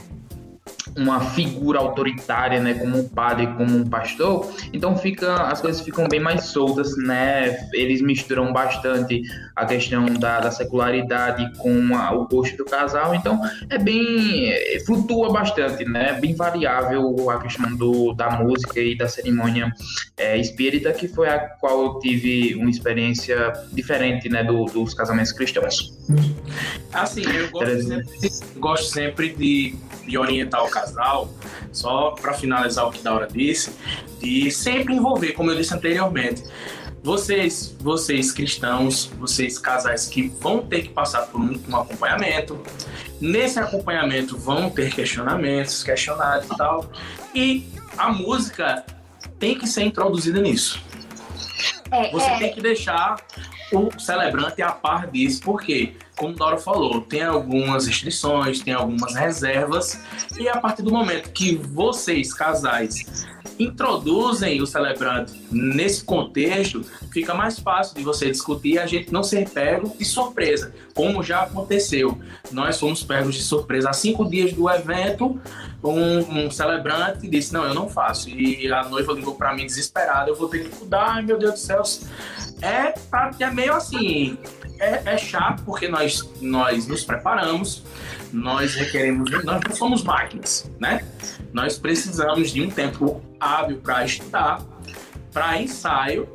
[0.98, 6.08] uma figura autoritária, né, como um padre, como um pastor, então fica as coisas ficam
[6.08, 7.68] bem mais soltas, né?
[7.74, 9.22] Eles misturam bastante
[9.56, 14.54] a questão da, da secularidade com a, o gosto do casal, então é bem
[14.86, 16.14] flutua bastante, né?
[16.20, 19.72] Bem variável a questão do, da música e da cerimônia
[20.18, 25.32] é, espírita, que foi a qual eu tive uma experiência diferente, né, do, dos casamentos
[25.32, 25.95] cristãos.
[26.94, 29.76] Assim, eu gosto sempre, gosto sempre de,
[30.08, 31.34] de orientar o casal casal,
[31.72, 33.72] só para finalizar o que Daura disse,
[34.20, 36.44] de sempre envolver, como eu disse anteriormente,
[37.04, 42.60] vocês, vocês cristãos, vocês casais que vão ter que passar por um, um acompanhamento.
[43.22, 46.89] Nesse acompanhamento vão ter questionamentos, questionários e tal.
[47.36, 48.84] E a música
[49.38, 50.82] tem que ser introduzida nisso.
[51.91, 52.39] É, Você é...
[52.39, 53.18] tem que deixar
[53.76, 60.00] o celebrante a par disso, porque, como Dora falou, tem algumas restrições, tem algumas reservas,
[60.38, 63.26] e a partir do momento que vocês, casais,
[63.58, 69.24] introduzem o celebrante nesse contexto, fica mais fácil de você discutir e a gente não
[69.24, 72.20] ser pego de surpresa, como já aconteceu.
[72.52, 75.40] Nós fomos pegos de surpresa há cinco dias do evento.
[75.84, 78.30] Um, um celebrante disse: Não, eu não faço.
[78.30, 81.60] E a noiva ligou para mim desesperada: Eu vou ter que mudar, meu Deus do
[81.60, 81.84] céu
[82.62, 82.94] é,
[83.39, 84.38] é meio assim,
[84.80, 87.84] é, é, chato porque nós, nós nos preparamos,
[88.32, 91.06] nós requeremos, nós não somos máquinas, né?
[91.54, 94.62] Nós precisamos de um tempo hábil para estudar,
[95.32, 96.28] para ensaio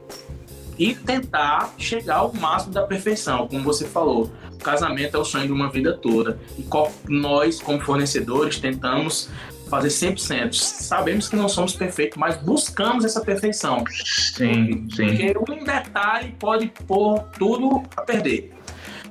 [0.78, 4.30] e tentar chegar ao máximo da perfeição, como você falou.
[4.54, 6.38] O casamento é o sonho de uma vida toda.
[6.58, 6.66] E
[7.08, 9.28] nós, como fornecedores, tentamos
[9.70, 10.52] fazer 100%.
[10.52, 13.84] Sabemos que não somos perfeitos, mas buscamos essa perfeição.
[13.88, 15.32] Sim, sim.
[15.32, 18.52] Porque um detalhe pode pôr tudo a perder.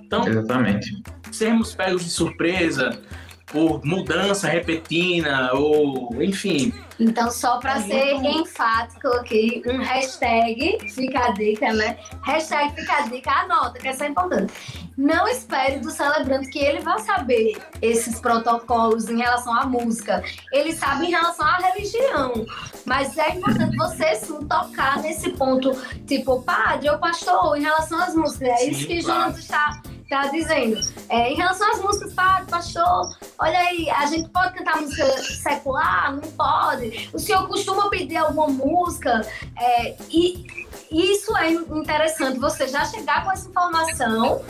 [0.04, 1.02] Então, Exatamente.
[1.32, 3.00] sermos pegos de surpresa
[3.48, 6.74] por mudança repentina ou enfim.
[7.00, 8.42] Então, só para é ser muito...
[8.42, 11.98] enfático aqui, um hashtag, fica a dica, né?
[12.24, 14.54] Hashtag fica a dica, anota, que essa é importante.
[14.98, 20.22] Não espere do celebrante que ele vai saber esses protocolos em relação à música.
[20.52, 22.46] Ele sabe em relação à religião.
[22.86, 25.72] Mas é importante você sim tocar nesse ponto,
[26.06, 28.50] tipo, padre ou pastor, em relação às músicas.
[28.50, 29.22] É isso que claro.
[29.22, 30.80] Jonas está tá dizendo.
[31.08, 36.14] É, em relação às músicas, padre, pastor, olha aí, a gente pode cantar música secular?
[36.14, 37.10] Não pode.
[37.14, 39.22] O senhor costuma pedir alguma música?
[39.58, 40.46] É, e
[40.92, 44.44] isso é interessante, você já chegar com essa informação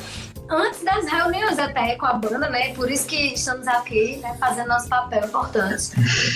[0.50, 2.74] antes das reuniões até com a banda, né?
[2.74, 4.36] Por isso que estamos aqui, né?
[4.40, 5.92] Fazendo nosso papel importante.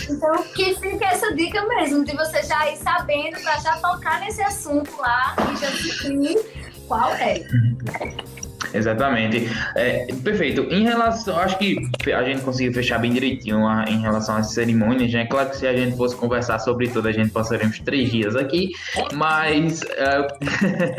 [0.09, 4.41] Então, que fica essa dica mesmo, de você já ir sabendo para já tocar nesse
[4.43, 6.37] assunto lá e já definir
[6.87, 7.43] qual é.
[8.73, 9.49] Exatamente.
[9.75, 10.61] É, perfeito.
[10.69, 11.77] Em relação, acho que
[12.13, 15.25] a gente conseguiu fechar bem direitinho a, em relação às cerimônias, né?
[15.25, 18.69] Claro que se a gente fosse conversar sobre tudo, a gente passaríamos três dias aqui,
[19.13, 20.27] mas uh,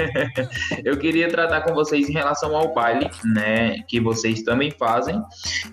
[0.84, 3.76] eu queria tratar com vocês em relação ao baile, né?
[3.88, 5.20] Que vocês também fazem.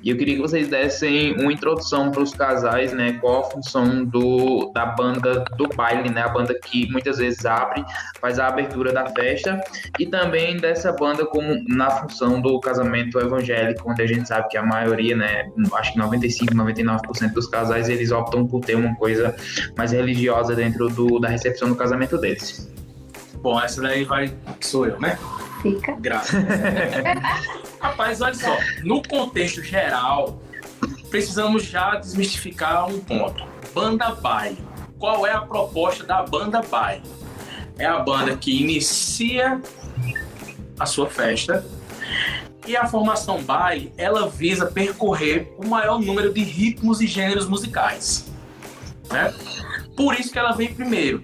[0.03, 3.13] E eu queria que vocês dessem uma introdução para os casais, né?
[3.13, 6.21] Qual a função do, da banda do baile, né?
[6.21, 7.83] A banda que muitas vezes abre,
[8.19, 9.61] faz a abertura da festa,
[9.99, 14.57] e também dessa banda como na função do casamento evangélico, onde a gente sabe que
[14.57, 19.35] a maioria, né, acho que 95, 99% dos casais, eles optam por ter uma coisa
[19.75, 22.71] mais religiosa dentro do, da recepção do casamento deles.
[23.41, 25.17] Bom, essa daí vai sou eu, né?
[25.63, 25.95] Fica.
[25.99, 26.39] Graças.
[27.81, 30.39] Rapaz, olha só, no contexto geral,
[31.09, 33.43] precisamos já desmistificar um ponto.
[33.73, 34.59] Banda baile.
[34.99, 37.01] Qual é a proposta da banda baile?
[37.79, 39.59] É a banda que inicia
[40.79, 41.65] a sua festa
[42.65, 48.25] e a formação baile, ela visa percorrer o maior número de ritmos e gêneros musicais.
[49.09, 49.33] Né?
[49.95, 51.23] Por isso que ela vem primeiro.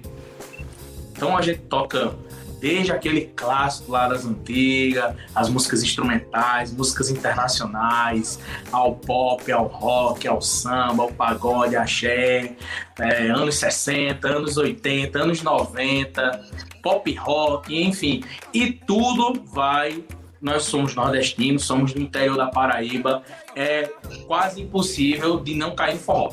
[1.12, 2.16] Então a gente toca
[2.60, 8.40] desde aquele clássico lá das antigas, as músicas instrumentais, músicas internacionais,
[8.72, 12.56] ao pop, ao rock, ao samba, ao pagode, axé,
[13.00, 16.46] é, anos 60, anos 80, anos 90,
[16.82, 20.04] pop rock, enfim, e tudo vai
[20.42, 23.24] nós somos nordestinos, somos do interior da Paraíba,
[23.56, 23.90] é
[24.28, 26.32] quase impossível de não cair em forró.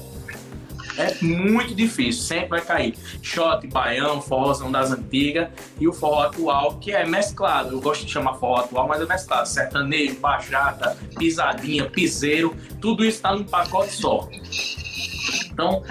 [0.96, 2.94] É muito difícil, sempre vai cair.
[3.22, 5.48] Shot, baião, forrozão das antigas
[5.80, 7.72] e o forró atual, que é mesclado.
[7.72, 9.48] Eu gosto de chamar forró atual, mas é mesclado.
[9.48, 14.28] Sertanejo, bachata, pisadinha, piseiro, tudo isso está num pacote só.
[15.54, 15.84] Então,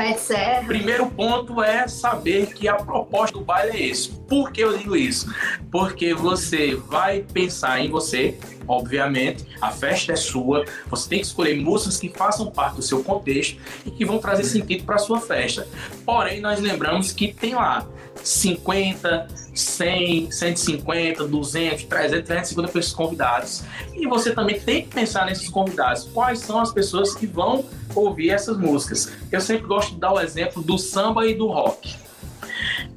[0.67, 4.10] primeiro ponto é saber que a proposta do baile é esse.
[4.10, 5.34] Por que eu digo isso?
[5.71, 11.56] Porque você vai pensar em você, obviamente, a festa é sua, você tem que escolher
[11.56, 15.21] músicas que façam parte do seu contexto e que vão trazer sentido para a sua
[15.21, 15.65] festa.
[16.06, 17.88] Porém, nós lembramos que tem lá
[18.21, 23.63] 50, 100, 150, 200, 300, 350 pessoas convidados.
[23.93, 26.06] E você também tem que pensar nesses convidados.
[26.13, 29.12] Quais são as pessoas que vão ouvir essas músicas?
[29.32, 31.96] Eu sempre gosto de dar o exemplo do samba e do rock.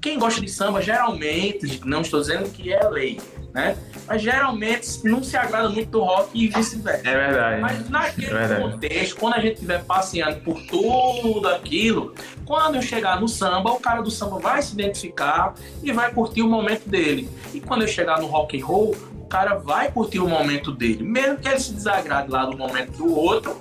[0.01, 3.21] Quem gosta de samba, geralmente, não estou dizendo que é lei,
[3.53, 3.77] né?
[4.07, 7.09] Mas geralmente não se agrada muito do rock e vice-versa.
[7.09, 7.61] É verdade.
[7.61, 8.62] Mas naquele é verdade.
[8.62, 12.14] contexto, quando a gente estiver passeando por tudo aquilo,
[12.45, 16.42] quando eu chegar no samba, o cara do samba vai se identificar e vai curtir
[16.42, 17.29] o momento dele.
[17.53, 21.03] E quando eu chegar no rock and roll, o cara vai curtir o momento dele,
[21.03, 23.61] mesmo que ele se desagrade lá do momento do outro.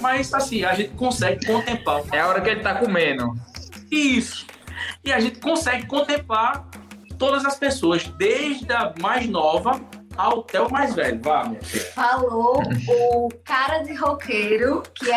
[0.00, 2.02] Mas assim, a gente consegue contemplar.
[2.12, 3.34] É a hora que ele tá comendo.
[3.90, 4.46] Isso.
[5.04, 6.68] E a gente consegue contemplar
[7.18, 9.80] todas as pessoas, desde a mais nova
[10.18, 11.20] até o mais velho.
[11.22, 11.84] Vá, minha filha.
[11.92, 15.16] Falou o cara de roqueiro, que é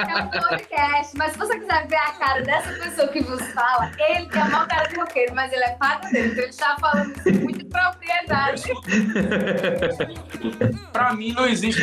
[0.00, 3.90] é um podcast, mas se você quiser ver a cara dessa pessoa que vos fala,
[3.98, 7.12] ele é o maior cara de roqueiro, mas ele é pagodeiro, então ele está falando
[7.12, 8.62] isso com muita propriedade.
[10.92, 11.82] pra mim não existe,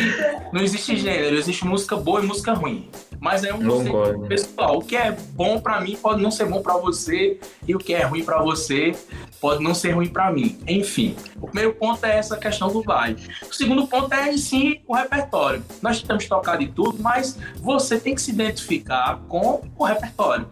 [0.51, 2.89] não existe gênero, existe música boa e música ruim.
[3.19, 4.77] Mas é um conceito pessoal.
[4.77, 7.93] O que é bom para mim pode não ser bom para você e o que
[7.93, 8.95] é ruim para você
[9.41, 10.59] pode não ser ruim para mim.
[10.67, 13.21] Enfim, o primeiro ponto é essa questão do baile.
[13.49, 15.63] O segundo ponto é sim o repertório.
[15.81, 20.47] Nós temos tocado de tudo, mas você tem que se identificar com o repertório.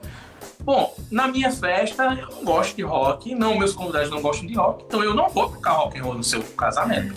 [0.65, 4.55] Bom, na minha festa eu não gosto de rock, não meus convidados não gostam de
[4.55, 7.13] rock, então eu não vou tocar rock and roll no seu casamento.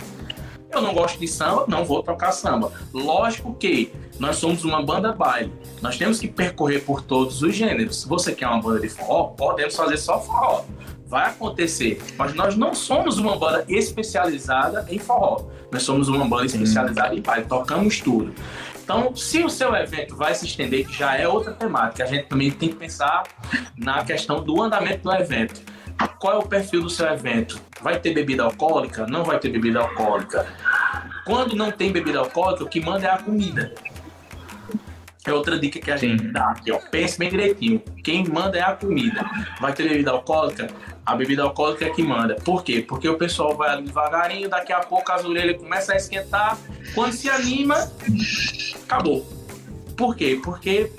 [0.71, 2.71] Eu não gosto de samba, não vou tocar samba.
[2.93, 5.51] Lógico que nós somos uma banda baile.
[5.81, 8.01] Nós temos que percorrer por todos os gêneros.
[8.01, 10.65] Se você quer uma banda de forró, podemos fazer só forró.
[11.07, 12.01] Vai acontecer.
[12.17, 15.47] Mas nós não somos uma banda especializada em forró.
[15.71, 17.45] Nós somos uma banda especializada em baile.
[17.45, 18.33] Tocamos tudo.
[18.83, 22.25] Então, se o seu evento vai se estender, que já é outra temática, a gente
[22.27, 23.23] também tem que pensar
[23.77, 25.61] na questão do andamento do evento.
[26.19, 27.61] Qual é o perfil do seu evento?
[27.81, 29.05] Vai ter bebida alcoólica?
[29.05, 30.45] Não vai ter bebida alcoólica.
[31.25, 33.73] Quando não tem bebida alcoólica, o que manda é a comida.
[35.25, 36.77] É outra dica que a gente dá aqui, ó.
[36.77, 37.81] Pense bem direitinho.
[38.03, 39.29] Quem manda é a comida.
[39.59, 40.67] Vai ter bebida alcoólica?
[41.05, 42.35] A bebida alcoólica é que manda.
[42.35, 42.85] Por quê?
[42.87, 46.57] Porque o pessoal vai ali devagarinho, daqui a pouco as orelhas começam a esquentar.
[46.95, 47.91] Quando se anima,
[48.83, 49.27] acabou.
[49.97, 50.39] Por quê?
[50.41, 50.89] Porque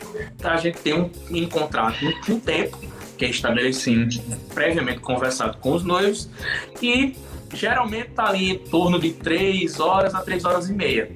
[0.44, 2.78] a gente tem um, um contrato, um, um tempo
[3.16, 4.22] que é estabelecido
[4.54, 6.28] previamente conversado com os noivos
[6.82, 7.14] e
[7.54, 11.10] geralmente está ali em torno de 3 horas a 3 horas e meia,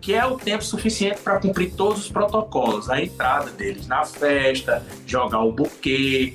[0.00, 4.84] que é o tempo suficiente para cumprir todos os protocolos, a entrada deles na festa,
[5.06, 6.34] jogar o buquê,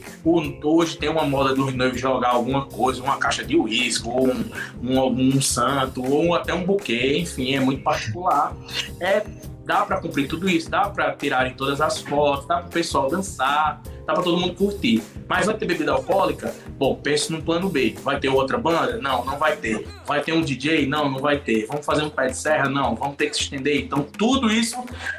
[0.63, 4.45] hoje tem uma moda dos noivos jogar alguma coisa, uma caixa de uísque, ou um,
[4.83, 8.55] um, um santo, ou até um buquê, enfim, é muito particular.
[8.99, 9.23] É
[9.65, 13.09] dá para cumprir tudo isso, dá para tirarem todas as fotos, dá para o pessoal
[13.09, 15.01] dançar, dá para todo mundo curtir.
[15.27, 16.53] Mas vai ter bebida alcoólica?
[16.77, 17.95] Bom, pense no plano B.
[18.03, 18.97] Vai ter outra banda?
[18.97, 19.87] Não, não vai ter.
[20.05, 20.85] Vai ter um DJ?
[20.85, 21.65] Não, não vai ter.
[21.65, 22.69] Vamos fazer um pé de serra?
[22.69, 23.83] Não, vamos ter que se estender.
[23.83, 24.77] Então, tudo isso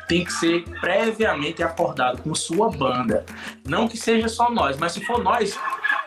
[0.09, 3.25] tem que ser previamente acordado com sua banda.
[3.67, 5.59] Não que seja só nós, mas se for nós,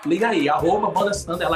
[0.06, 1.14] liga aí, arroba banda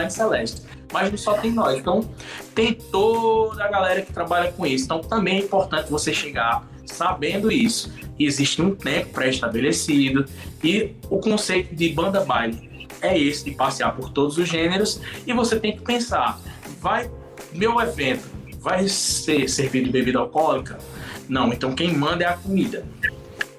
[0.09, 0.63] celeste.
[0.93, 1.77] Mas não só tem nós.
[1.77, 2.09] Então,
[2.55, 4.85] tem toda a galera que trabalha com isso.
[4.85, 7.91] Então, também é importante você chegar sabendo isso.
[8.17, 10.25] Existe um tempo pré-estabelecido
[10.63, 15.33] e o conceito de banda baile é esse de passear por todos os gêneros e
[15.33, 16.39] você tem que pensar,
[16.79, 17.09] vai
[17.51, 20.79] meu evento vai ser servido bebida alcoólica?
[21.27, 22.85] Não, então quem manda é a comida.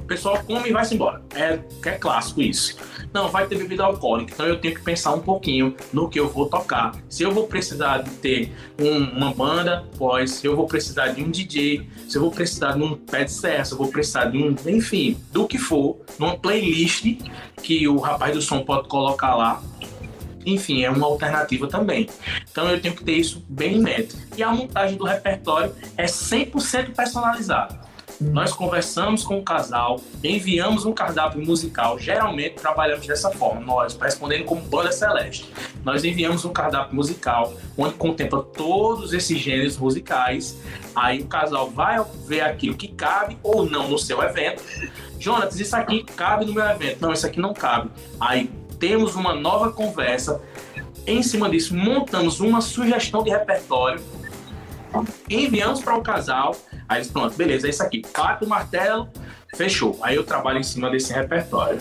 [0.05, 1.23] O pessoal come e vai-se embora.
[1.35, 2.77] É, é clássico isso.
[3.11, 6.29] Não, vai ter bebida alcoólica, então eu tenho que pensar um pouquinho no que eu
[6.29, 6.95] vou tocar.
[7.09, 11.23] Se eu vou precisar de ter um, uma banda, pois, se eu vou precisar de
[11.23, 14.27] um DJ, se eu vou precisar de um pé de serra, se eu vou precisar
[14.27, 17.07] de um, enfim, do que for, numa playlist
[17.63, 19.63] que o rapaz do som pode colocar lá,
[20.44, 22.11] enfim, é uma alternativa também.
[22.50, 24.15] Então eu tenho que ter isso bem em mente.
[24.37, 27.94] E a montagem do repertório é 100% personalizada.
[28.21, 31.98] Nós conversamos com o casal, enviamos um cardápio musical.
[31.98, 35.52] Geralmente trabalhamos dessa forma, nós, respondendo como banda celeste.
[35.85, 40.58] Nós enviamos um cardápio musical onde contempla todos esses gêneros musicais.
[40.94, 44.62] Aí o casal vai ver aquilo que cabe ou não no seu evento.
[45.19, 47.00] Jonas, isso aqui cabe no meu evento.
[47.00, 47.90] Não, isso aqui não cabe.
[48.21, 50.40] Aí temos uma nova conversa.
[51.06, 54.00] Em cima disso, montamos uma sugestão de repertório
[55.29, 56.56] enviamos para o casal,
[56.89, 59.09] aí eles, pronto, beleza, é isso aqui, bate o martelo,
[59.57, 59.99] fechou.
[60.03, 61.81] Aí eu trabalho em cima desse repertório.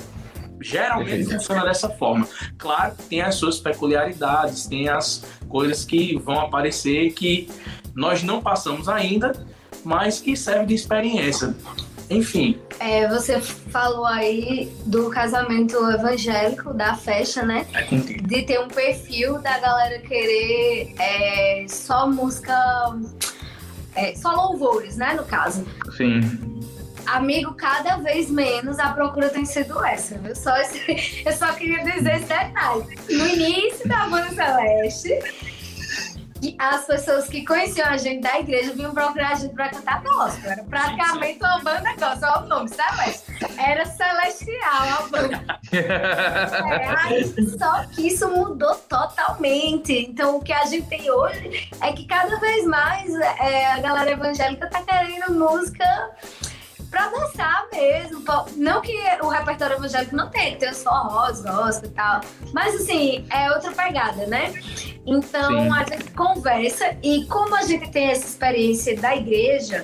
[0.62, 2.28] Geralmente funciona dessa forma.
[2.58, 7.49] Claro que tem as suas peculiaridades, tem as coisas que vão aparecer que
[7.93, 9.34] nós não passamos ainda,
[9.84, 11.54] mas que servem de experiência.
[12.10, 12.60] Enfim.
[12.80, 17.66] É, você falou aí do casamento evangélico, da festa, né?
[17.74, 17.84] É.
[17.84, 22.54] De ter um perfil da galera querer é, só música.
[23.95, 25.13] É, só louvores, né?
[25.13, 25.65] No caso.
[25.95, 26.21] Sim.
[27.05, 30.35] Amigo, cada vez menos a procura tem sido essa, viu?
[30.35, 32.85] Só esse, eu só queria dizer esse detalhe.
[33.09, 35.19] No início da Banda Celeste,
[36.43, 40.03] que as pessoas que conheciam a gente da igreja vinham procurar a gente pra cantar
[40.03, 40.51] gospel.
[40.51, 43.23] Era praticamente uma banda gospel, olha o nome, Celeste.
[43.57, 45.59] Era celestial a banda.
[45.71, 47.23] É,
[47.57, 49.93] só que isso mudou totalmente.
[49.93, 54.11] Então, o que a gente tem hoje é que cada vez mais é, a galera
[54.11, 55.85] evangélica tá querendo música
[56.93, 58.23] pra dançar mesmo.
[58.55, 62.21] Não que o repertório evangélico não tem, tem os forrós, gospel e tal.
[62.53, 64.53] Mas assim, é outra pegada, né?
[65.05, 65.71] Então Sim.
[65.71, 69.83] a gente conversa e como a gente tem essa experiência da igreja,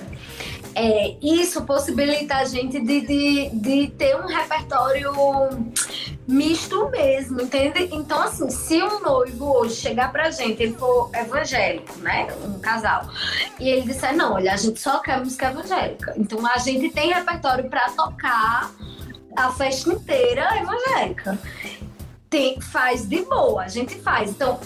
[0.74, 5.12] é, isso possibilita a gente de, de, de ter um repertório
[6.26, 7.88] misto mesmo, entende?
[7.92, 12.28] Então, assim, se um noivo hoje chegar pra gente, ele for evangélico, né?
[12.44, 13.08] Um casal,
[13.58, 16.14] e ele disser, não, olha, a gente só quer música evangélica.
[16.16, 18.70] Então a gente tem repertório pra tocar
[19.36, 21.38] a festa inteira evangélica.
[22.28, 24.30] Tem, faz de boa, a gente faz.
[24.30, 24.60] Então,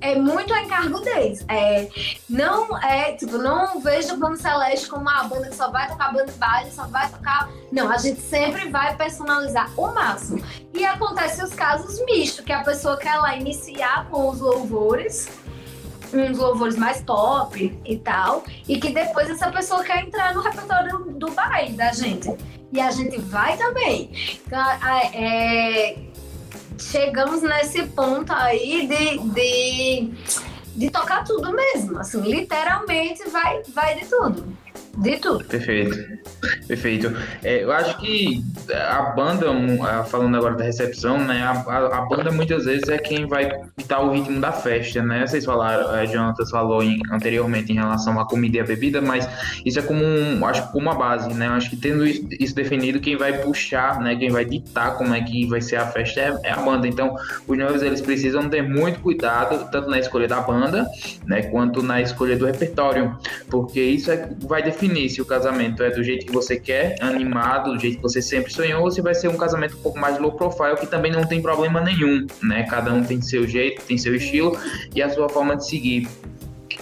[0.00, 1.44] é muito a encargo deles.
[1.48, 1.88] É,
[2.28, 6.12] não é, tipo, não vejo o Banda Celeste como uma banda que só vai tocar
[6.12, 7.50] banda baile, só vai tocar.
[7.70, 10.42] Não, a gente sempre vai personalizar o máximo.
[10.74, 15.28] E acontece os casos mistos, que a pessoa quer lá iniciar com os louvores,
[16.12, 20.98] uns louvores mais pop e tal, e que depois essa pessoa quer entrar no repertório
[20.98, 22.34] do, baile da gente.
[22.72, 24.10] E a gente vai também.
[24.46, 24.64] Então,
[25.12, 25.96] é,
[26.80, 30.12] chegamos nesse ponto aí de, de,
[30.76, 31.98] de tocar tudo mesmo.
[31.98, 34.44] Assim, literalmente vai, vai de tudo.
[34.98, 35.44] De tudo.
[35.44, 35.96] Perfeito.
[36.66, 37.12] Perfeito.
[37.44, 38.42] É, eu acho que
[38.74, 39.46] a banda,
[40.06, 41.42] falando agora da recepção, né?
[41.42, 45.26] A, a- banda muitas vezes é quem vai ditar o ritmo da festa, né?
[45.26, 49.28] Vocês falaram, a Jonathan falou em- anteriormente em relação à comida e à bebida, mas
[49.64, 51.46] isso é como um, acho como uma base, né?
[51.48, 54.16] Acho que tendo isso, isso definido, quem vai puxar, né?
[54.16, 56.86] Quem vai ditar como é que vai ser a festa é, é a banda.
[56.88, 57.14] Então,
[57.46, 60.86] os noivos eles precisam ter muito cuidado, tanto na escolha da banda,
[61.26, 61.42] né?
[61.42, 63.16] Quanto na escolha do repertório,
[63.48, 67.72] porque isso é, vai definir se o casamento é do jeito que você quer, animado,
[67.72, 70.18] do jeito que você sempre sonhou, ou se vai ser um casamento um pouco mais
[70.18, 72.62] low profile, que também não tem problema nenhum, né?
[72.64, 74.56] Cada um tem seu jeito, tem seu estilo
[74.94, 76.08] e a sua forma de seguir.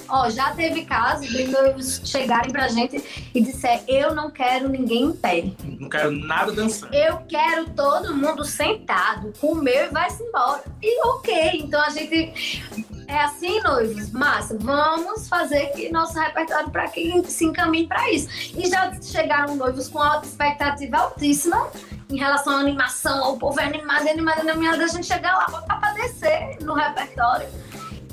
[0.08, 3.02] Ó, já teve casos de noivos chegarem pra gente
[3.34, 5.44] e disser: Eu não quero ninguém em pé.
[5.78, 6.94] Não quero nada dançando.
[6.94, 10.62] Eu quero todo mundo sentado, comeu e vai-se embora.
[10.82, 12.62] E ok, então a gente.
[13.06, 18.28] É assim, noivos, massa, vamos fazer que nosso repertório para que se encaminhe para isso.
[18.54, 21.70] E já chegaram noivos com alta expectativa altíssima
[22.10, 25.76] em relação à animação, o povo é animado, animado, animado, a gente chegar lá, botar
[25.76, 27.48] pra descer no repertório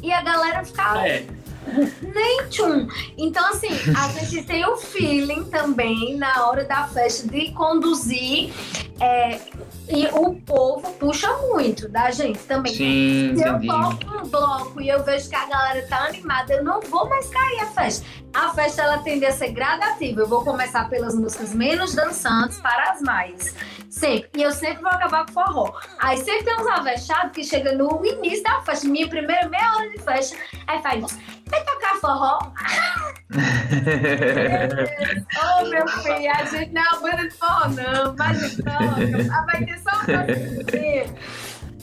[0.02, 1.26] e a galera ficar É,
[2.02, 2.88] nem tchum.
[3.18, 8.54] Então, assim, a gente tem o feeling também na hora da festa de conduzir.
[9.00, 9.40] é,
[9.88, 12.74] e o povo puxa muito da gente também.
[12.74, 13.68] Sim, Se eu entendi.
[13.68, 17.28] toco um bloco e eu vejo que a galera tá animada, eu não vou mais
[17.30, 18.06] cair a festa.
[18.34, 20.20] A festa ela tende a ser gradativa.
[20.22, 23.56] Eu vou começar pelas músicas menos dançantes para as mais.
[23.90, 24.30] Sempre.
[24.36, 25.72] E eu sempre vou acabar com forró.
[26.00, 29.90] Aí sempre tem uns avechados que chegam no início da festa, minha primeira meia hora
[29.90, 30.36] de festa,
[30.68, 31.18] aí faz,
[31.48, 32.40] vai tocar forró?
[35.62, 38.14] Ô meu filho, a gente não é uma banda de forró, não.
[38.14, 38.26] Então,
[39.34, 41.06] ah, vai ter só uma coisinha.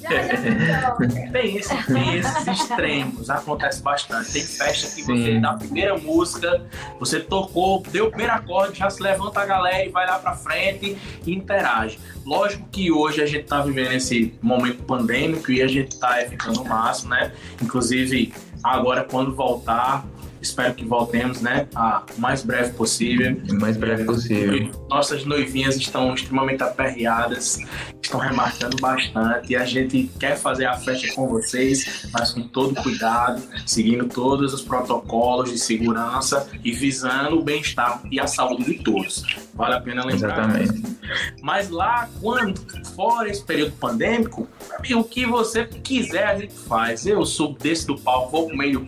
[1.32, 4.32] tem, esse, tem esses extremos, acontece bastante.
[4.32, 5.16] Tem festa que Sim.
[5.16, 6.62] você, na primeira música,
[6.99, 10.34] você tocou, deu o primeiro acorde, já se levanta a galera e vai lá pra
[10.34, 11.99] frente e interage.
[12.24, 16.62] Lógico que hoje a gente tá vivendo esse momento pandêmico e a gente tá ficando
[16.62, 17.32] o máximo, né?
[17.61, 18.32] Inclusive,
[18.62, 20.05] agora quando voltar,
[20.43, 23.40] Espero que voltemos, né, a mais breve possível.
[23.49, 24.70] O mais breve possível.
[24.90, 27.59] Nossas noivinhas estão extremamente aperreadas,
[28.03, 32.74] estão remarcando bastante e a gente quer fazer a festa com vocês, mas com todo
[32.82, 38.82] cuidado, seguindo todos os protocolos de segurança e visando o bem-estar e a saúde de
[38.82, 39.24] todos.
[39.55, 40.38] Vale a pena lembrar.
[40.38, 40.97] Exatamente.
[41.40, 42.61] Mas lá, quando
[42.97, 44.49] fora esse período pandêmico,
[44.95, 47.07] o que você quiser a gente faz.
[47.07, 48.87] Eu subo desse do palco, vou pro meio do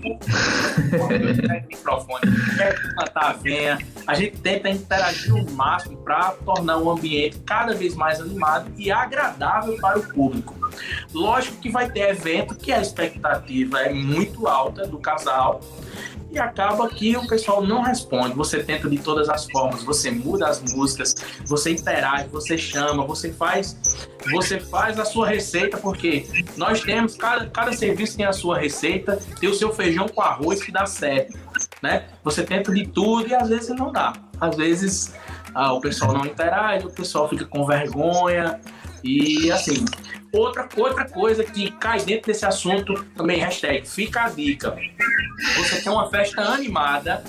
[1.68, 2.20] microfone,
[2.94, 3.78] plantar a venha.
[4.06, 8.90] A gente tenta interagir o máximo para tornar o ambiente cada vez mais animado e
[8.90, 10.54] agradável para o público.
[11.12, 15.60] Lógico que vai ter evento que a expectativa é muito alta do casal,
[16.34, 18.34] e acaba que o pessoal não responde.
[18.34, 21.14] Você tenta de todas as formas, você muda as músicas,
[21.46, 23.76] você interage, você chama, você faz,
[24.32, 26.26] você faz a sua receita, porque
[26.56, 30.62] nós temos, cada, cada serviço tem a sua receita, tem o seu feijão com arroz
[30.62, 31.38] que dá certo,
[31.80, 32.06] né?
[32.24, 34.12] Você tenta de tudo e às vezes não dá.
[34.40, 35.14] Às vezes
[35.54, 38.60] ah, o pessoal não interage, o pessoal fica com vergonha
[39.04, 39.84] e assim.
[40.34, 44.76] Outra, outra coisa que cai dentro desse assunto também, hashtag, fica a dica.
[45.56, 47.22] Você quer uma festa animada,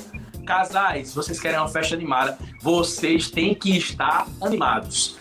[0.44, 5.18] casais, vocês querem uma festa animada, vocês têm que estar animados.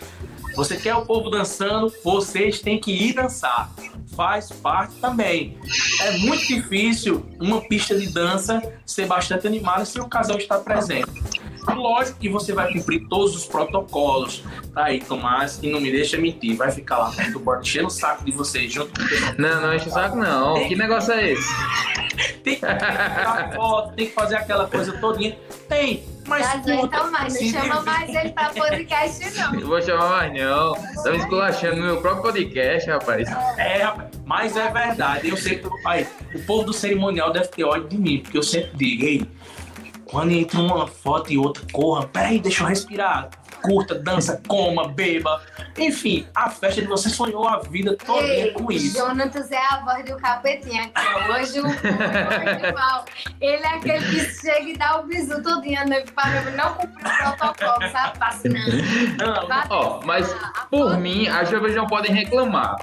[0.55, 3.69] Você quer o povo dançando, vocês têm que ir dançar.
[4.15, 5.57] Faz parte também.
[6.01, 11.11] É muito difícil uma pista de dança ser bastante animada se o casal está presente.
[11.73, 14.43] Lógico que você vai cumprir todos os protocolos.
[14.73, 16.55] Tá aí, Tomás, e não me deixa mentir.
[16.55, 19.33] Vai ficar lá perto do bordo, enchendo o saco de vocês junto com o pessoal.
[19.37, 20.53] Não, não enche o saco, não.
[20.55, 20.67] Tem...
[20.67, 21.49] Que negócio é esse?
[22.43, 25.37] tem que tirar foto, tem que fazer aquela coisa todinha.
[25.67, 26.67] Tem, mas.
[26.67, 29.51] então, mais, não chama mais ele pra podcast, não.
[29.53, 30.73] Não vou chamar mais, não.
[31.03, 33.29] Tá me esculachando no meu próprio podcast, rapaz.
[33.57, 34.09] É, rapaz.
[34.25, 35.29] Mas é verdade.
[35.29, 35.69] Eu sempre.
[35.85, 39.27] Aí, o povo do cerimonial deve ter ódio de mim, porque eu sempre digo, ei
[40.05, 43.29] quando entra uma foto e outra, corra, peraí, deixa eu respirar.
[43.65, 45.41] Curta, dança, coma, beba.
[45.77, 48.97] Enfim, a festa de você sonhou a vida toda com isso.
[48.97, 53.05] Jonatas é a voz do capetinha aqui, Hoje o mal.
[53.41, 55.79] Ele é aquele que chega e dá o bisu todinho
[56.13, 58.17] para não cumprir o protocolo, sabe?
[58.17, 58.83] Fascinante.
[59.69, 60.33] Ó, mas
[60.69, 62.77] por mim, as jovens não podem reclamar.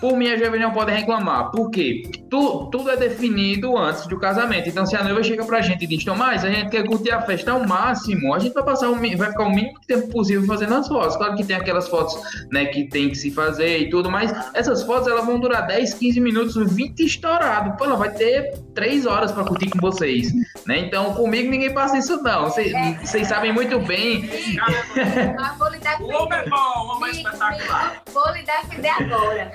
[0.00, 1.50] Por mim, as jovens não podem reclamar.
[1.50, 2.02] Por quê?
[2.28, 4.68] Tu, tudo é definido antes do casamento.
[4.68, 7.22] Então, se a noiva chega pra gente e diz, Tomás, a gente quer curtir a
[7.22, 10.74] festa ao máximo, a gente vai passar o, vai ficar o mínimo tempo possível fazendo
[10.74, 11.16] as fotos.
[11.16, 12.16] Claro que tem aquelas fotos,
[12.50, 15.94] né, que tem que se fazer e tudo, mas essas fotos elas vão durar 10,
[15.94, 17.76] 15 minutos, 20 estourado.
[17.76, 20.32] Pô, ela vai ter 3 horas pra curtir com vocês,
[20.66, 20.78] né?
[20.78, 22.44] Então, comigo ninguém passa isso não.
[22.44, 24.28] Vocês é, sabem muito bem.
[25.58, 26.14] Vou lhe defender.
[26.14, 28.02] O homem é bom, o homem é espetacular.
[28.12, 29.52] Vou lhe defender agora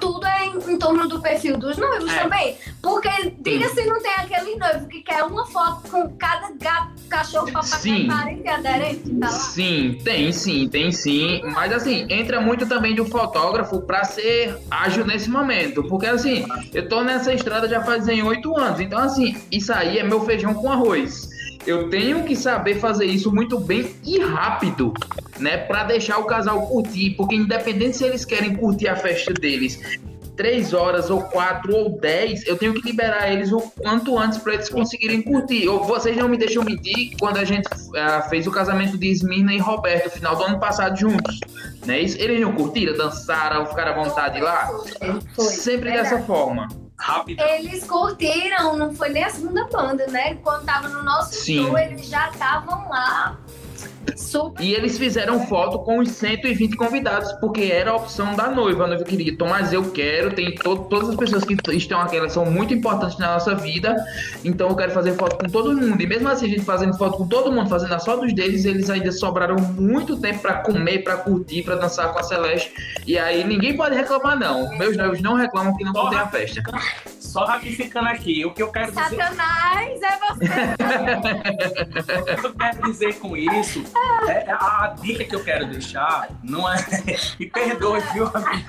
[0.00, 2.22] tudo é em, em, torno do perfil dos noivos é.
[2.22, 2.56] também.
[2.82, 3.08] Porque
[3.40, 8.06] diga se não tem aquele noivo que quer uma foto com cada gato, cachorro, papagaio,
[8.06, 9.32] parente aderente tá lá.
[9.32, 11.40] Sim, tem sim, tem sim.
[11.52, 15.84] Mas assim, entra muito também do fotógrafo para ser ágil nesse momento.
[15.84, 18.80] Porque assim, eu tô nessa estrada já fazem oito anos.
[18.80, 21.35] Então assim, isso aí é meu feijão com arroz
[21.66, 24.94] eu tenho que saber fazer isso muito bem e rápido,
[25.38, 25.56] né?
[25.56, 29.80] Para deixar o casal curtir, porque independente se eles querem curtir a festa deles
[30.36, 34.54] três horas ou quatro ou dez, eu tenho que liberar eles o quanto antes para
[34.54, 35.66] eles conseguirem curtir.
[35.66, 39.54] Ou vocês não me deixam mentir quando a gente uh, fez o casamento de Esmirna
[39.54, 41.40] e Roberto, final do ano passado juntos,
[41.86, 42.00] né?
[42.00, 44.68] Eles não curtiram, dançaram, ficaram à vontade lá?
[45.38, 47.44] Sempre dessa forma rápida.
[47.44, 50.34] Eles curtiram, não foi nem a segunda banda, né?
[50.36, 51.66] Quando tava no nosso Sim.
[51.66, 53.38] show, eles já estavam lá.
[54.14, 54.62] Super.
[54.62, 58.84] E eles fizeram foto com os 120 convidados, porque era a opção da noiva.
[58.84, 62.32] A noiva queria, Tomás, eu quero, tem to todas as pessoas que estão aqui, elas
[62.32, 63.96] são muito importantes na nossa vida,
[64.44, 66.00] então eu quero fazer foto com todo mundo.
[66.00, 68.64] E mesmo assim, a gente fazendo foto com todo mundo, fazendo a só dos deles,
[68.64, 72.72] eles ainda sobraram muito tempo para comer, para curtir, para dançar com a Celeste.
[73.06, 74.76] E aí ninguém pode reclamar, não.
[74.76, 76.62] Meus noivos não reclamam que não curtem a festa.
[77.18, 79.16] Só ratificando aqui, o que eu quero dizer.
[79.16, 80.46] Satanás, é você!
[82.32, 83.84] o que eu quero dizer com isso,
[84.28, 86.76] é, a dica que eu quero deixar não é.
[87.38, 88.66] Me perdoe, viu, amigo?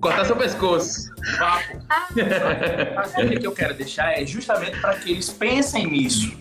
[0.00, 1.10] Cortar seu pescoço.
[1.38, 1.78] Papo.
[2.96, 6.32] A dica que eu quero deixar é justamente para que eles pensem nisso.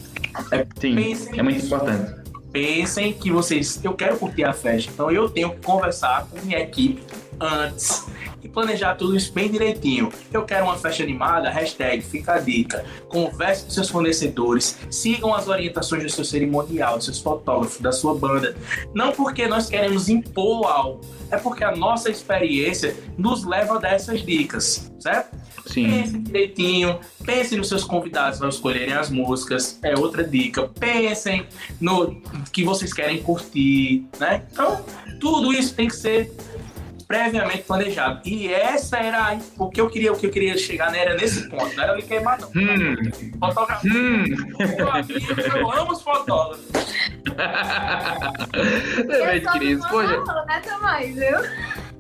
[0.52, 1.68] É, Sim, pensem é muito nisso.
[1.68, 2.20] importante
[2.52, 6.60] pensem que vocês, eu quero curtir a festa, então eu tenho que conversar com minha
[6.60, 7.02] equipe
[7.40, 8.08] antes
[8.44, 10.12] e planejar tudo isso bem direitinho.
[10.32, 12.86] Eu quero uma festa animada, hashtag fica a dica.
[13.08, 18.16] Converse com seus fornecedores, sigam as orientações do seu cerimonial, dos seus fotógrafos, da sua
[18.16, 18.56] banda.
[18.94, 23.94] Não porque nós queremos impor algo, é porque a nossa experiência nos leva a dar
[23.94, 25.38] essas dicas, certo?
[25.66, 25.88] Sim.
[25.88, 30.68] Pense direitinho, pense nos seus convidados ao escolherem as músicas, é outra dica.
[30.68, 31.46] Pensem
[31.80, 32.20] no
[32.52, 34.44] que vocês querem curtir, né?
[34.52, 34.84] Então,
[35.20, 36.34] tudo isso tem que ser
[37.10, 38.22] previamente planejado.
[38.24, 41.00] E essa era o que eu queria, o que eu queria chegar, né?
[41.00, 42.50] Era nesse ponto, não era me queimar, não.
[42.50, 42.96] Hum.
[43.40, 43.88] Fotógrafo.
[43.88, 44.26] Hum.
[45.56, 46.68] Eu amo os fotógrafos.
[49.08, 49.80] Também, só Cris.
[49.80, 51.38] não Poxa, mando né, também, viu?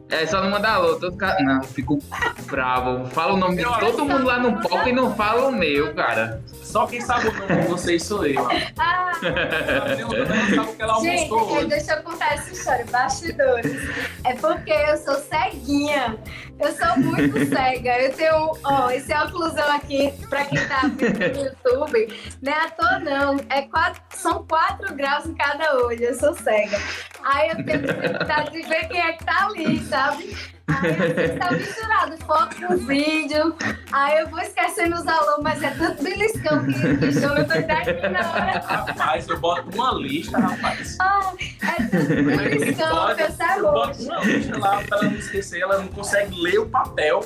[0.10, 0.96] É só não mandar alô.
[0.96, 1.42] Todo cara...
[1.44, 2.00] Não, fico
[2.46, 3.08] bravo.
[3.10, 6.42] Fala o nome de todo mundo lá no palco e não fala o meu, cara.
[6.64, 8.48] Só quem sabe o nome de vocês sou eu.
[8.78, 9.12] Ah,
[10.80, 13.90] não gente, deixa eu contar essa história, bastidores.
[14.24, 16.18] É porque eu sou ceguinha.
[16.60, 18.00] Eu sou muito cega.
[18.02, 22.70] Eu tenho, ó, esse óculosão aqui, pra quem tá vendo no YouTube, não é à
[22.70, 23.38] toa não.
[23.50, 26.04] É quatro, são quatro graus em cada olho.
[26.04, 26.78] Eu sou cega.
[27.24, 30.59] Aí eu tenho dificuldade de ver quem é que tá ali, sabe?
[30.70, 33.56] Aí tá misturado, foto com vídeo.
[33.92, 38.10] Aí eu vou esquecendo os alunos, mas é tanto beliscão que, que chama, eu tô
[38.10, 38.60] na hora.
[38.60, 40.96] Rapaz, eu boto uma lista, rapaz.
[41.02, 45.18] Ah, é tanto beliscão que eu saio eu boto uma lista lá pra ela não
[45.18, 47.26] esquecer, ela não consegue ler o papel.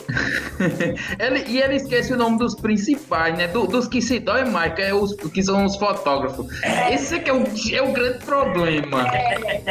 [1.20, 3.48] Ele- e ele esquece o nome dos principais, né?
[3.48, 6.48] Do- dos que se dói mais, que, é os, que são os fotógrafos.
[6.91, 9.04] Esse é que é o, é o grande problema.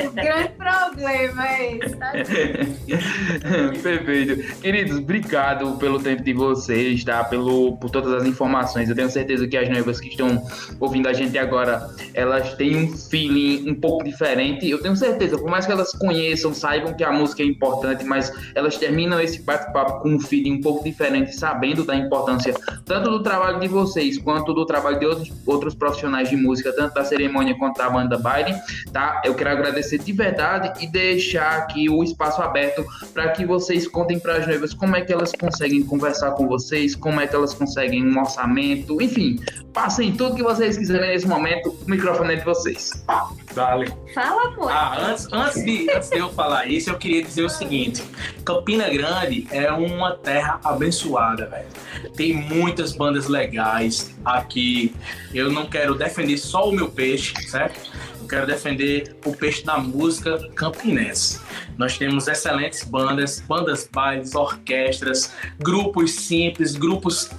[0.06, 2.12] O grande problema é esse, tá?
[3.70, 4.60] Perfeito.
[4.60, 7.24] Queridos, obrigado pelo tempo de vocês, tá?
[7.24, 8.88] Pelo, por todas as informações.
[8.88, 10.42] Eu tenho certeza que as noivas que estão
[10.80, 14.68] ouvindo a gente agora, elas têm um feeling um pouco diferente.
[14.68, 18.32] Eu tenho certeza, por mais que elas conheçam, saibam que a música é importante, mas
[18.54, 22.54] elas terminam esse bate-papo com um feeling um pouco diferente, sabendo da importância
[22.84, 26.94] tanto do trabalho de vocês, quanto do trabalho de outros, outros profissionais de música, tanto
[26.94, 28.54] da cerimônia quanto da banda Baile,
[28.92, 29.22] tá?
[29.24, 34.18] Eu quero agradecer de verdade e deixar aqui o espaço aberto para que vocês contem
[34.18, 37.52] para as noivas como é que elas conseguem conversar com vocês, como é que elas
[37.52, 39.38] conseguem um orçamento, enfim,
[39.74, 43.04] passem tudo que vocês quiserem nesse momento, o microfone é de vocês.
[43.52, 43.92] Vale.
[44.14, 44.72] Fala, amor.
[44.72, 48.02] Ah, antes, antes, de, antes de eu falar isso, eu queria dizer o seguinte:
[48.44, 52.12] Campina Grande é uma terra abençoada, velho.
[52.16, 54.94] Tem muitas bandas legais aqui.
[55.34, 57.90] Eu não quero defender só o meu peixe, certo?
[58.32, 61.38] Quero defender o peixe da música campinense.
[61.76, 67.30] Nós temos excelentes bandas, bandas bailes, orquestras, grupos simples, grupos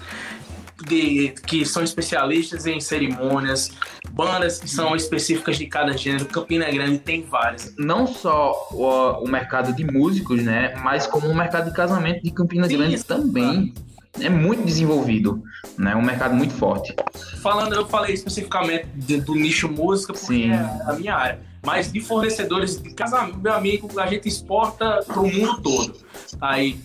[0.87, 3.71] de, que são especialistas em cerimônias,
[4.11, 6.27] bandas que são específicas de cada gênero.
[6.27, 7.73] Campina Grande tem várias.
[7.75, 12.29] Não só o, o mercado de músicos, né, mas como o mercado de casamento de
[12.29, 13.73] Campina Sim, Grande também.
[14.19, 15.43] É muito desenvolvido,
[15.77, 15.95] né?
[15.95, 16.95] Um mercado muito forte.
[17.41, 18.85] Falando, eu falei especificamente
[19.21, 20.51] do nicho música, porque Sim.
[20.51, 21.39] é a minha área.
[21.65, 25.95] Mas de fornecedores de casamento, meu amigo, a gente exporta para o mundo todo.
[26.41, 26.77] Aí,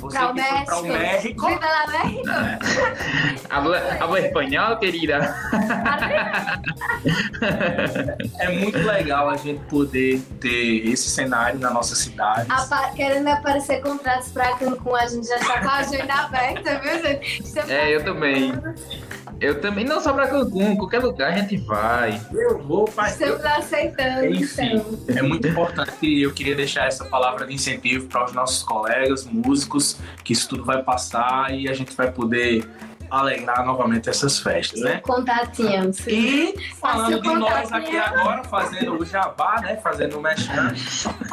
[0.00, 1.46] você Pra o que foi para o México.
[1.46, 3.46] México, Viva la México.
[3.48, 5.34] Habla, habla espanhol, querida?
[8.40, 12.46] é muito legal a gente poder ter esse cenário na nossa cidade.
[12.50, 17.02] Apa- querendo aparecer contratos pra Cancún, a gente já tá com a agenda aberta, viu,
[17.02, 17.42] gente?
[17.42, 18.52] Isso É, eu também.
[19.40, 22.20] Eu também, não só pra Cancún, qualquer lugar a gente vai.
[22.32, 23.26] Eu vou fazer.
[23.26, 25.16] Estamos aceitando, Enfim, então.
[25.16, 29.24] é muito importante e eu queria deixar essa palavra de incentivo para os nossos colegas,
[29.24, 32.66] músicos, que isso tudo vai passar e a gente vai poder
[33.10, 35.00] alegrar novamente essas festas, né?
[35.00, 35.92] Contatinho.
[35.92, 36.10] sim.
[36.10, 39.76] E falando de nós aqui agora, fazendo o jabá, né?
[39.76, 40.72] Fazendo o mexão,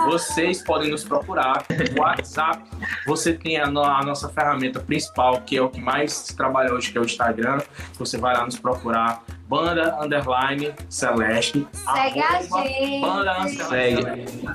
[0.05, 1.65] vocês podem nos procurar
[1.97, 2.63] WhatsApp.
[3.05, 6.91] Você tem a, a nossa ferramenta principal, que é o que mais se trabalha hoje,
[6.91, 7.59] que é o Instagram.
[7.97, 9.23] Você vai lá nos procurar.
[9.53, 11.67] Banda Underline Celeste.
[11.73, 13.01] Segue a gente.
[13.01, 14.01] Banda Segue.
[14.01, 14.49] Celeste.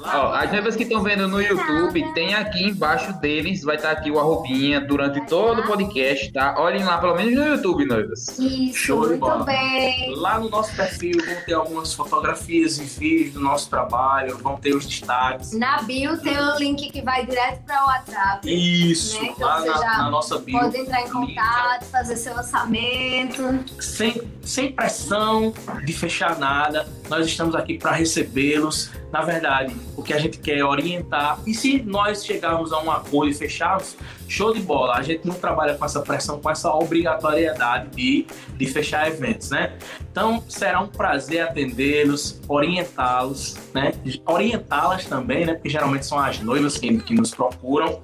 [0.00, 4.12] Ó, as noivas que estão vendo no YouTube, tem aqui embaixo deles, vai estar aqui
[4.12, 6.54] o arrobinha durante todo o podcast, tá?
[6.58, 8.38] Olhem lá, pelo menos no YouTube, noivas.
[8.38, 9.44] Isso, Show de muito bola.
[9.44, 10.14] bem.
[10.16, 14.74] Lá no nosso perfil vão ter algumas fotografias e vídeos do nosso trabalho, vão ter
[14.74, 15.52] os destaques.
[15.52, 18.90] Na bio tem um link que vai direto para o WhatsApp.
[18.90, 19.28] Isso, Né?
[19.34, 20.60] Então lá na, na nossa bio.
[20.60, 23.64] Pode entrar em contato, fazer seu orçamento.
[23.80, 25.52] Sem, sem pressão
[25.84, 26.88] de fechar nada.
[27.08, 28.90] Nós estamos aqui para recebê-los.
[29.12, 31.38] Na verdade, o que a gente quer é orientar.
[31.46, 33.96] E se nós chegarmos a um acordo e fecharmos,
[34.28, 34.94] show de bola.
[34.94, 38.26] A gente não trabalha com essa pressão, com essa obrigatoriedade de,
[38.56, 39.76] de fechar eventos, né?
[40.10, 43.92] Então, será um prazer atendê-los, orientá-los, né?
[44.26, 45.54] Orientá-las também, né?
[45.54, 48.00] Porque geralmente são as noivas que, que nos procuram.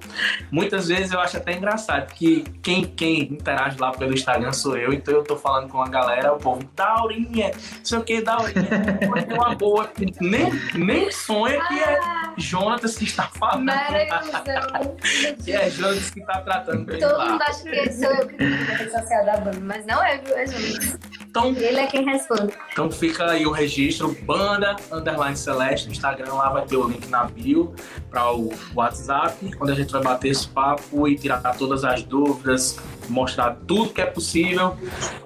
[0.51, 4.93] Muitas vezes eu acho até engraçado que quem, quem interage lá pelo Instagram sou eu,
[4.93, 7.51] então eu tô falando com a galera, o povo, Daurinha,
[7.83, 9.91] sei o que, Daurinha, é uma boa.
[10.19, 11.99] Nem, nem sonha que é
[12.37, 13.65] Jonatas que está falando.
[13.65, 14.95] Maravilhoso.
[15.43, 17.29] que é Jonatas que está tratando bem Todo lá.
[17.31, 20.35] mundo acha que sou eu que tenho a da banda, mas não é, viu?
[20.35, 20.97] É Jonas.
[21.31, 22.53] Então, Ele é quem responde.
[22.71, 27.05] Então fica aí o registro, banda, underline celeste, no Instagram lá vai ter o link
[27.07, 27.75] na bio
[28.09, 32.77] para o WhatsApp, onde a gente vai bater esse papo e tirar todas as dúvidas,
[33.09, 34.77] mostrar tudo que é possível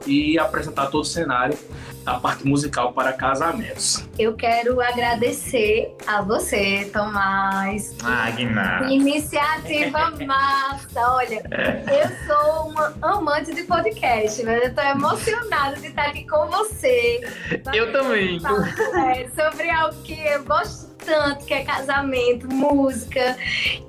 [0.07, 1.57] e apresentar todo o cenário
[2.05, 4.07] da parte musical para casamentos.
[4.17, 7.95] Eu quero agradecer a você, Tomás.
[8.03, 8.91] Ah, que nada.
[8.91, 11.01] Iniciativa massa!
[11.13, 11.43] Olha,
[11.91, 17.21] eu sou uma amante de podcast, mas eu tô emocionada de estar aqui com você.
[17.73, 18.39] Eu também.
[19.15, 23.37] É, sobre algo que eu gosto tanto, que é casamento, música,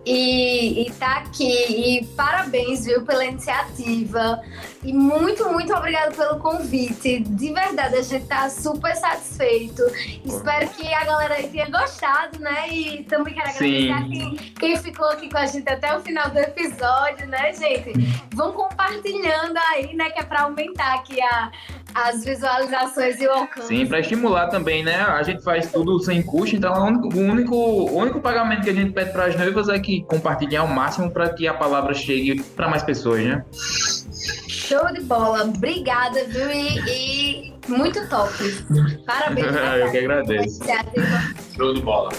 [0.05, 1.99] e, e tá aqui.
[2.01, 4.43] E parabéns, viu, pela iniciativa.
[4.85, 7.21] E muito, muito obrigada pelo convite.
[7.21, 9.83] De verdade, a gente tá super satisfeito.
[10.25, 12.69] Espero que a galera tenha gostado, né?
[12.69, 16.31] E também quero agradecer a quem, quem ficou aqui com a gente até o final
[16.31, 17.93] do episódio, né, gente?
[18.35, 20.11] Vão compartilhando aí, né?
[20.11, 21.51] Que é pra aumentar aqui a,
[21.97, 23.69] as visualizações e o alcance.
[23.69, 24.97] Sim, para estimular também, né?
[24.97, 28.71] A gente faz tudo sem custo, então o único, o único, o único pagamento que
[28.71, 31.95] a gente pede para as noivas é que compartilhem ao máximo para que a palavra
[31.95, 33.43] chegue para mais pessoas, né?
[34.47, 35.45] Show de bola.
[35.45, 36.51] Obrigada, viu?
[36.51, 38.31] E, e muito top.
[39.07, 39.47] Parabéns.
[39.81, 40.61] Eu que agradeço.
[41.57, 42.11] Show de bola.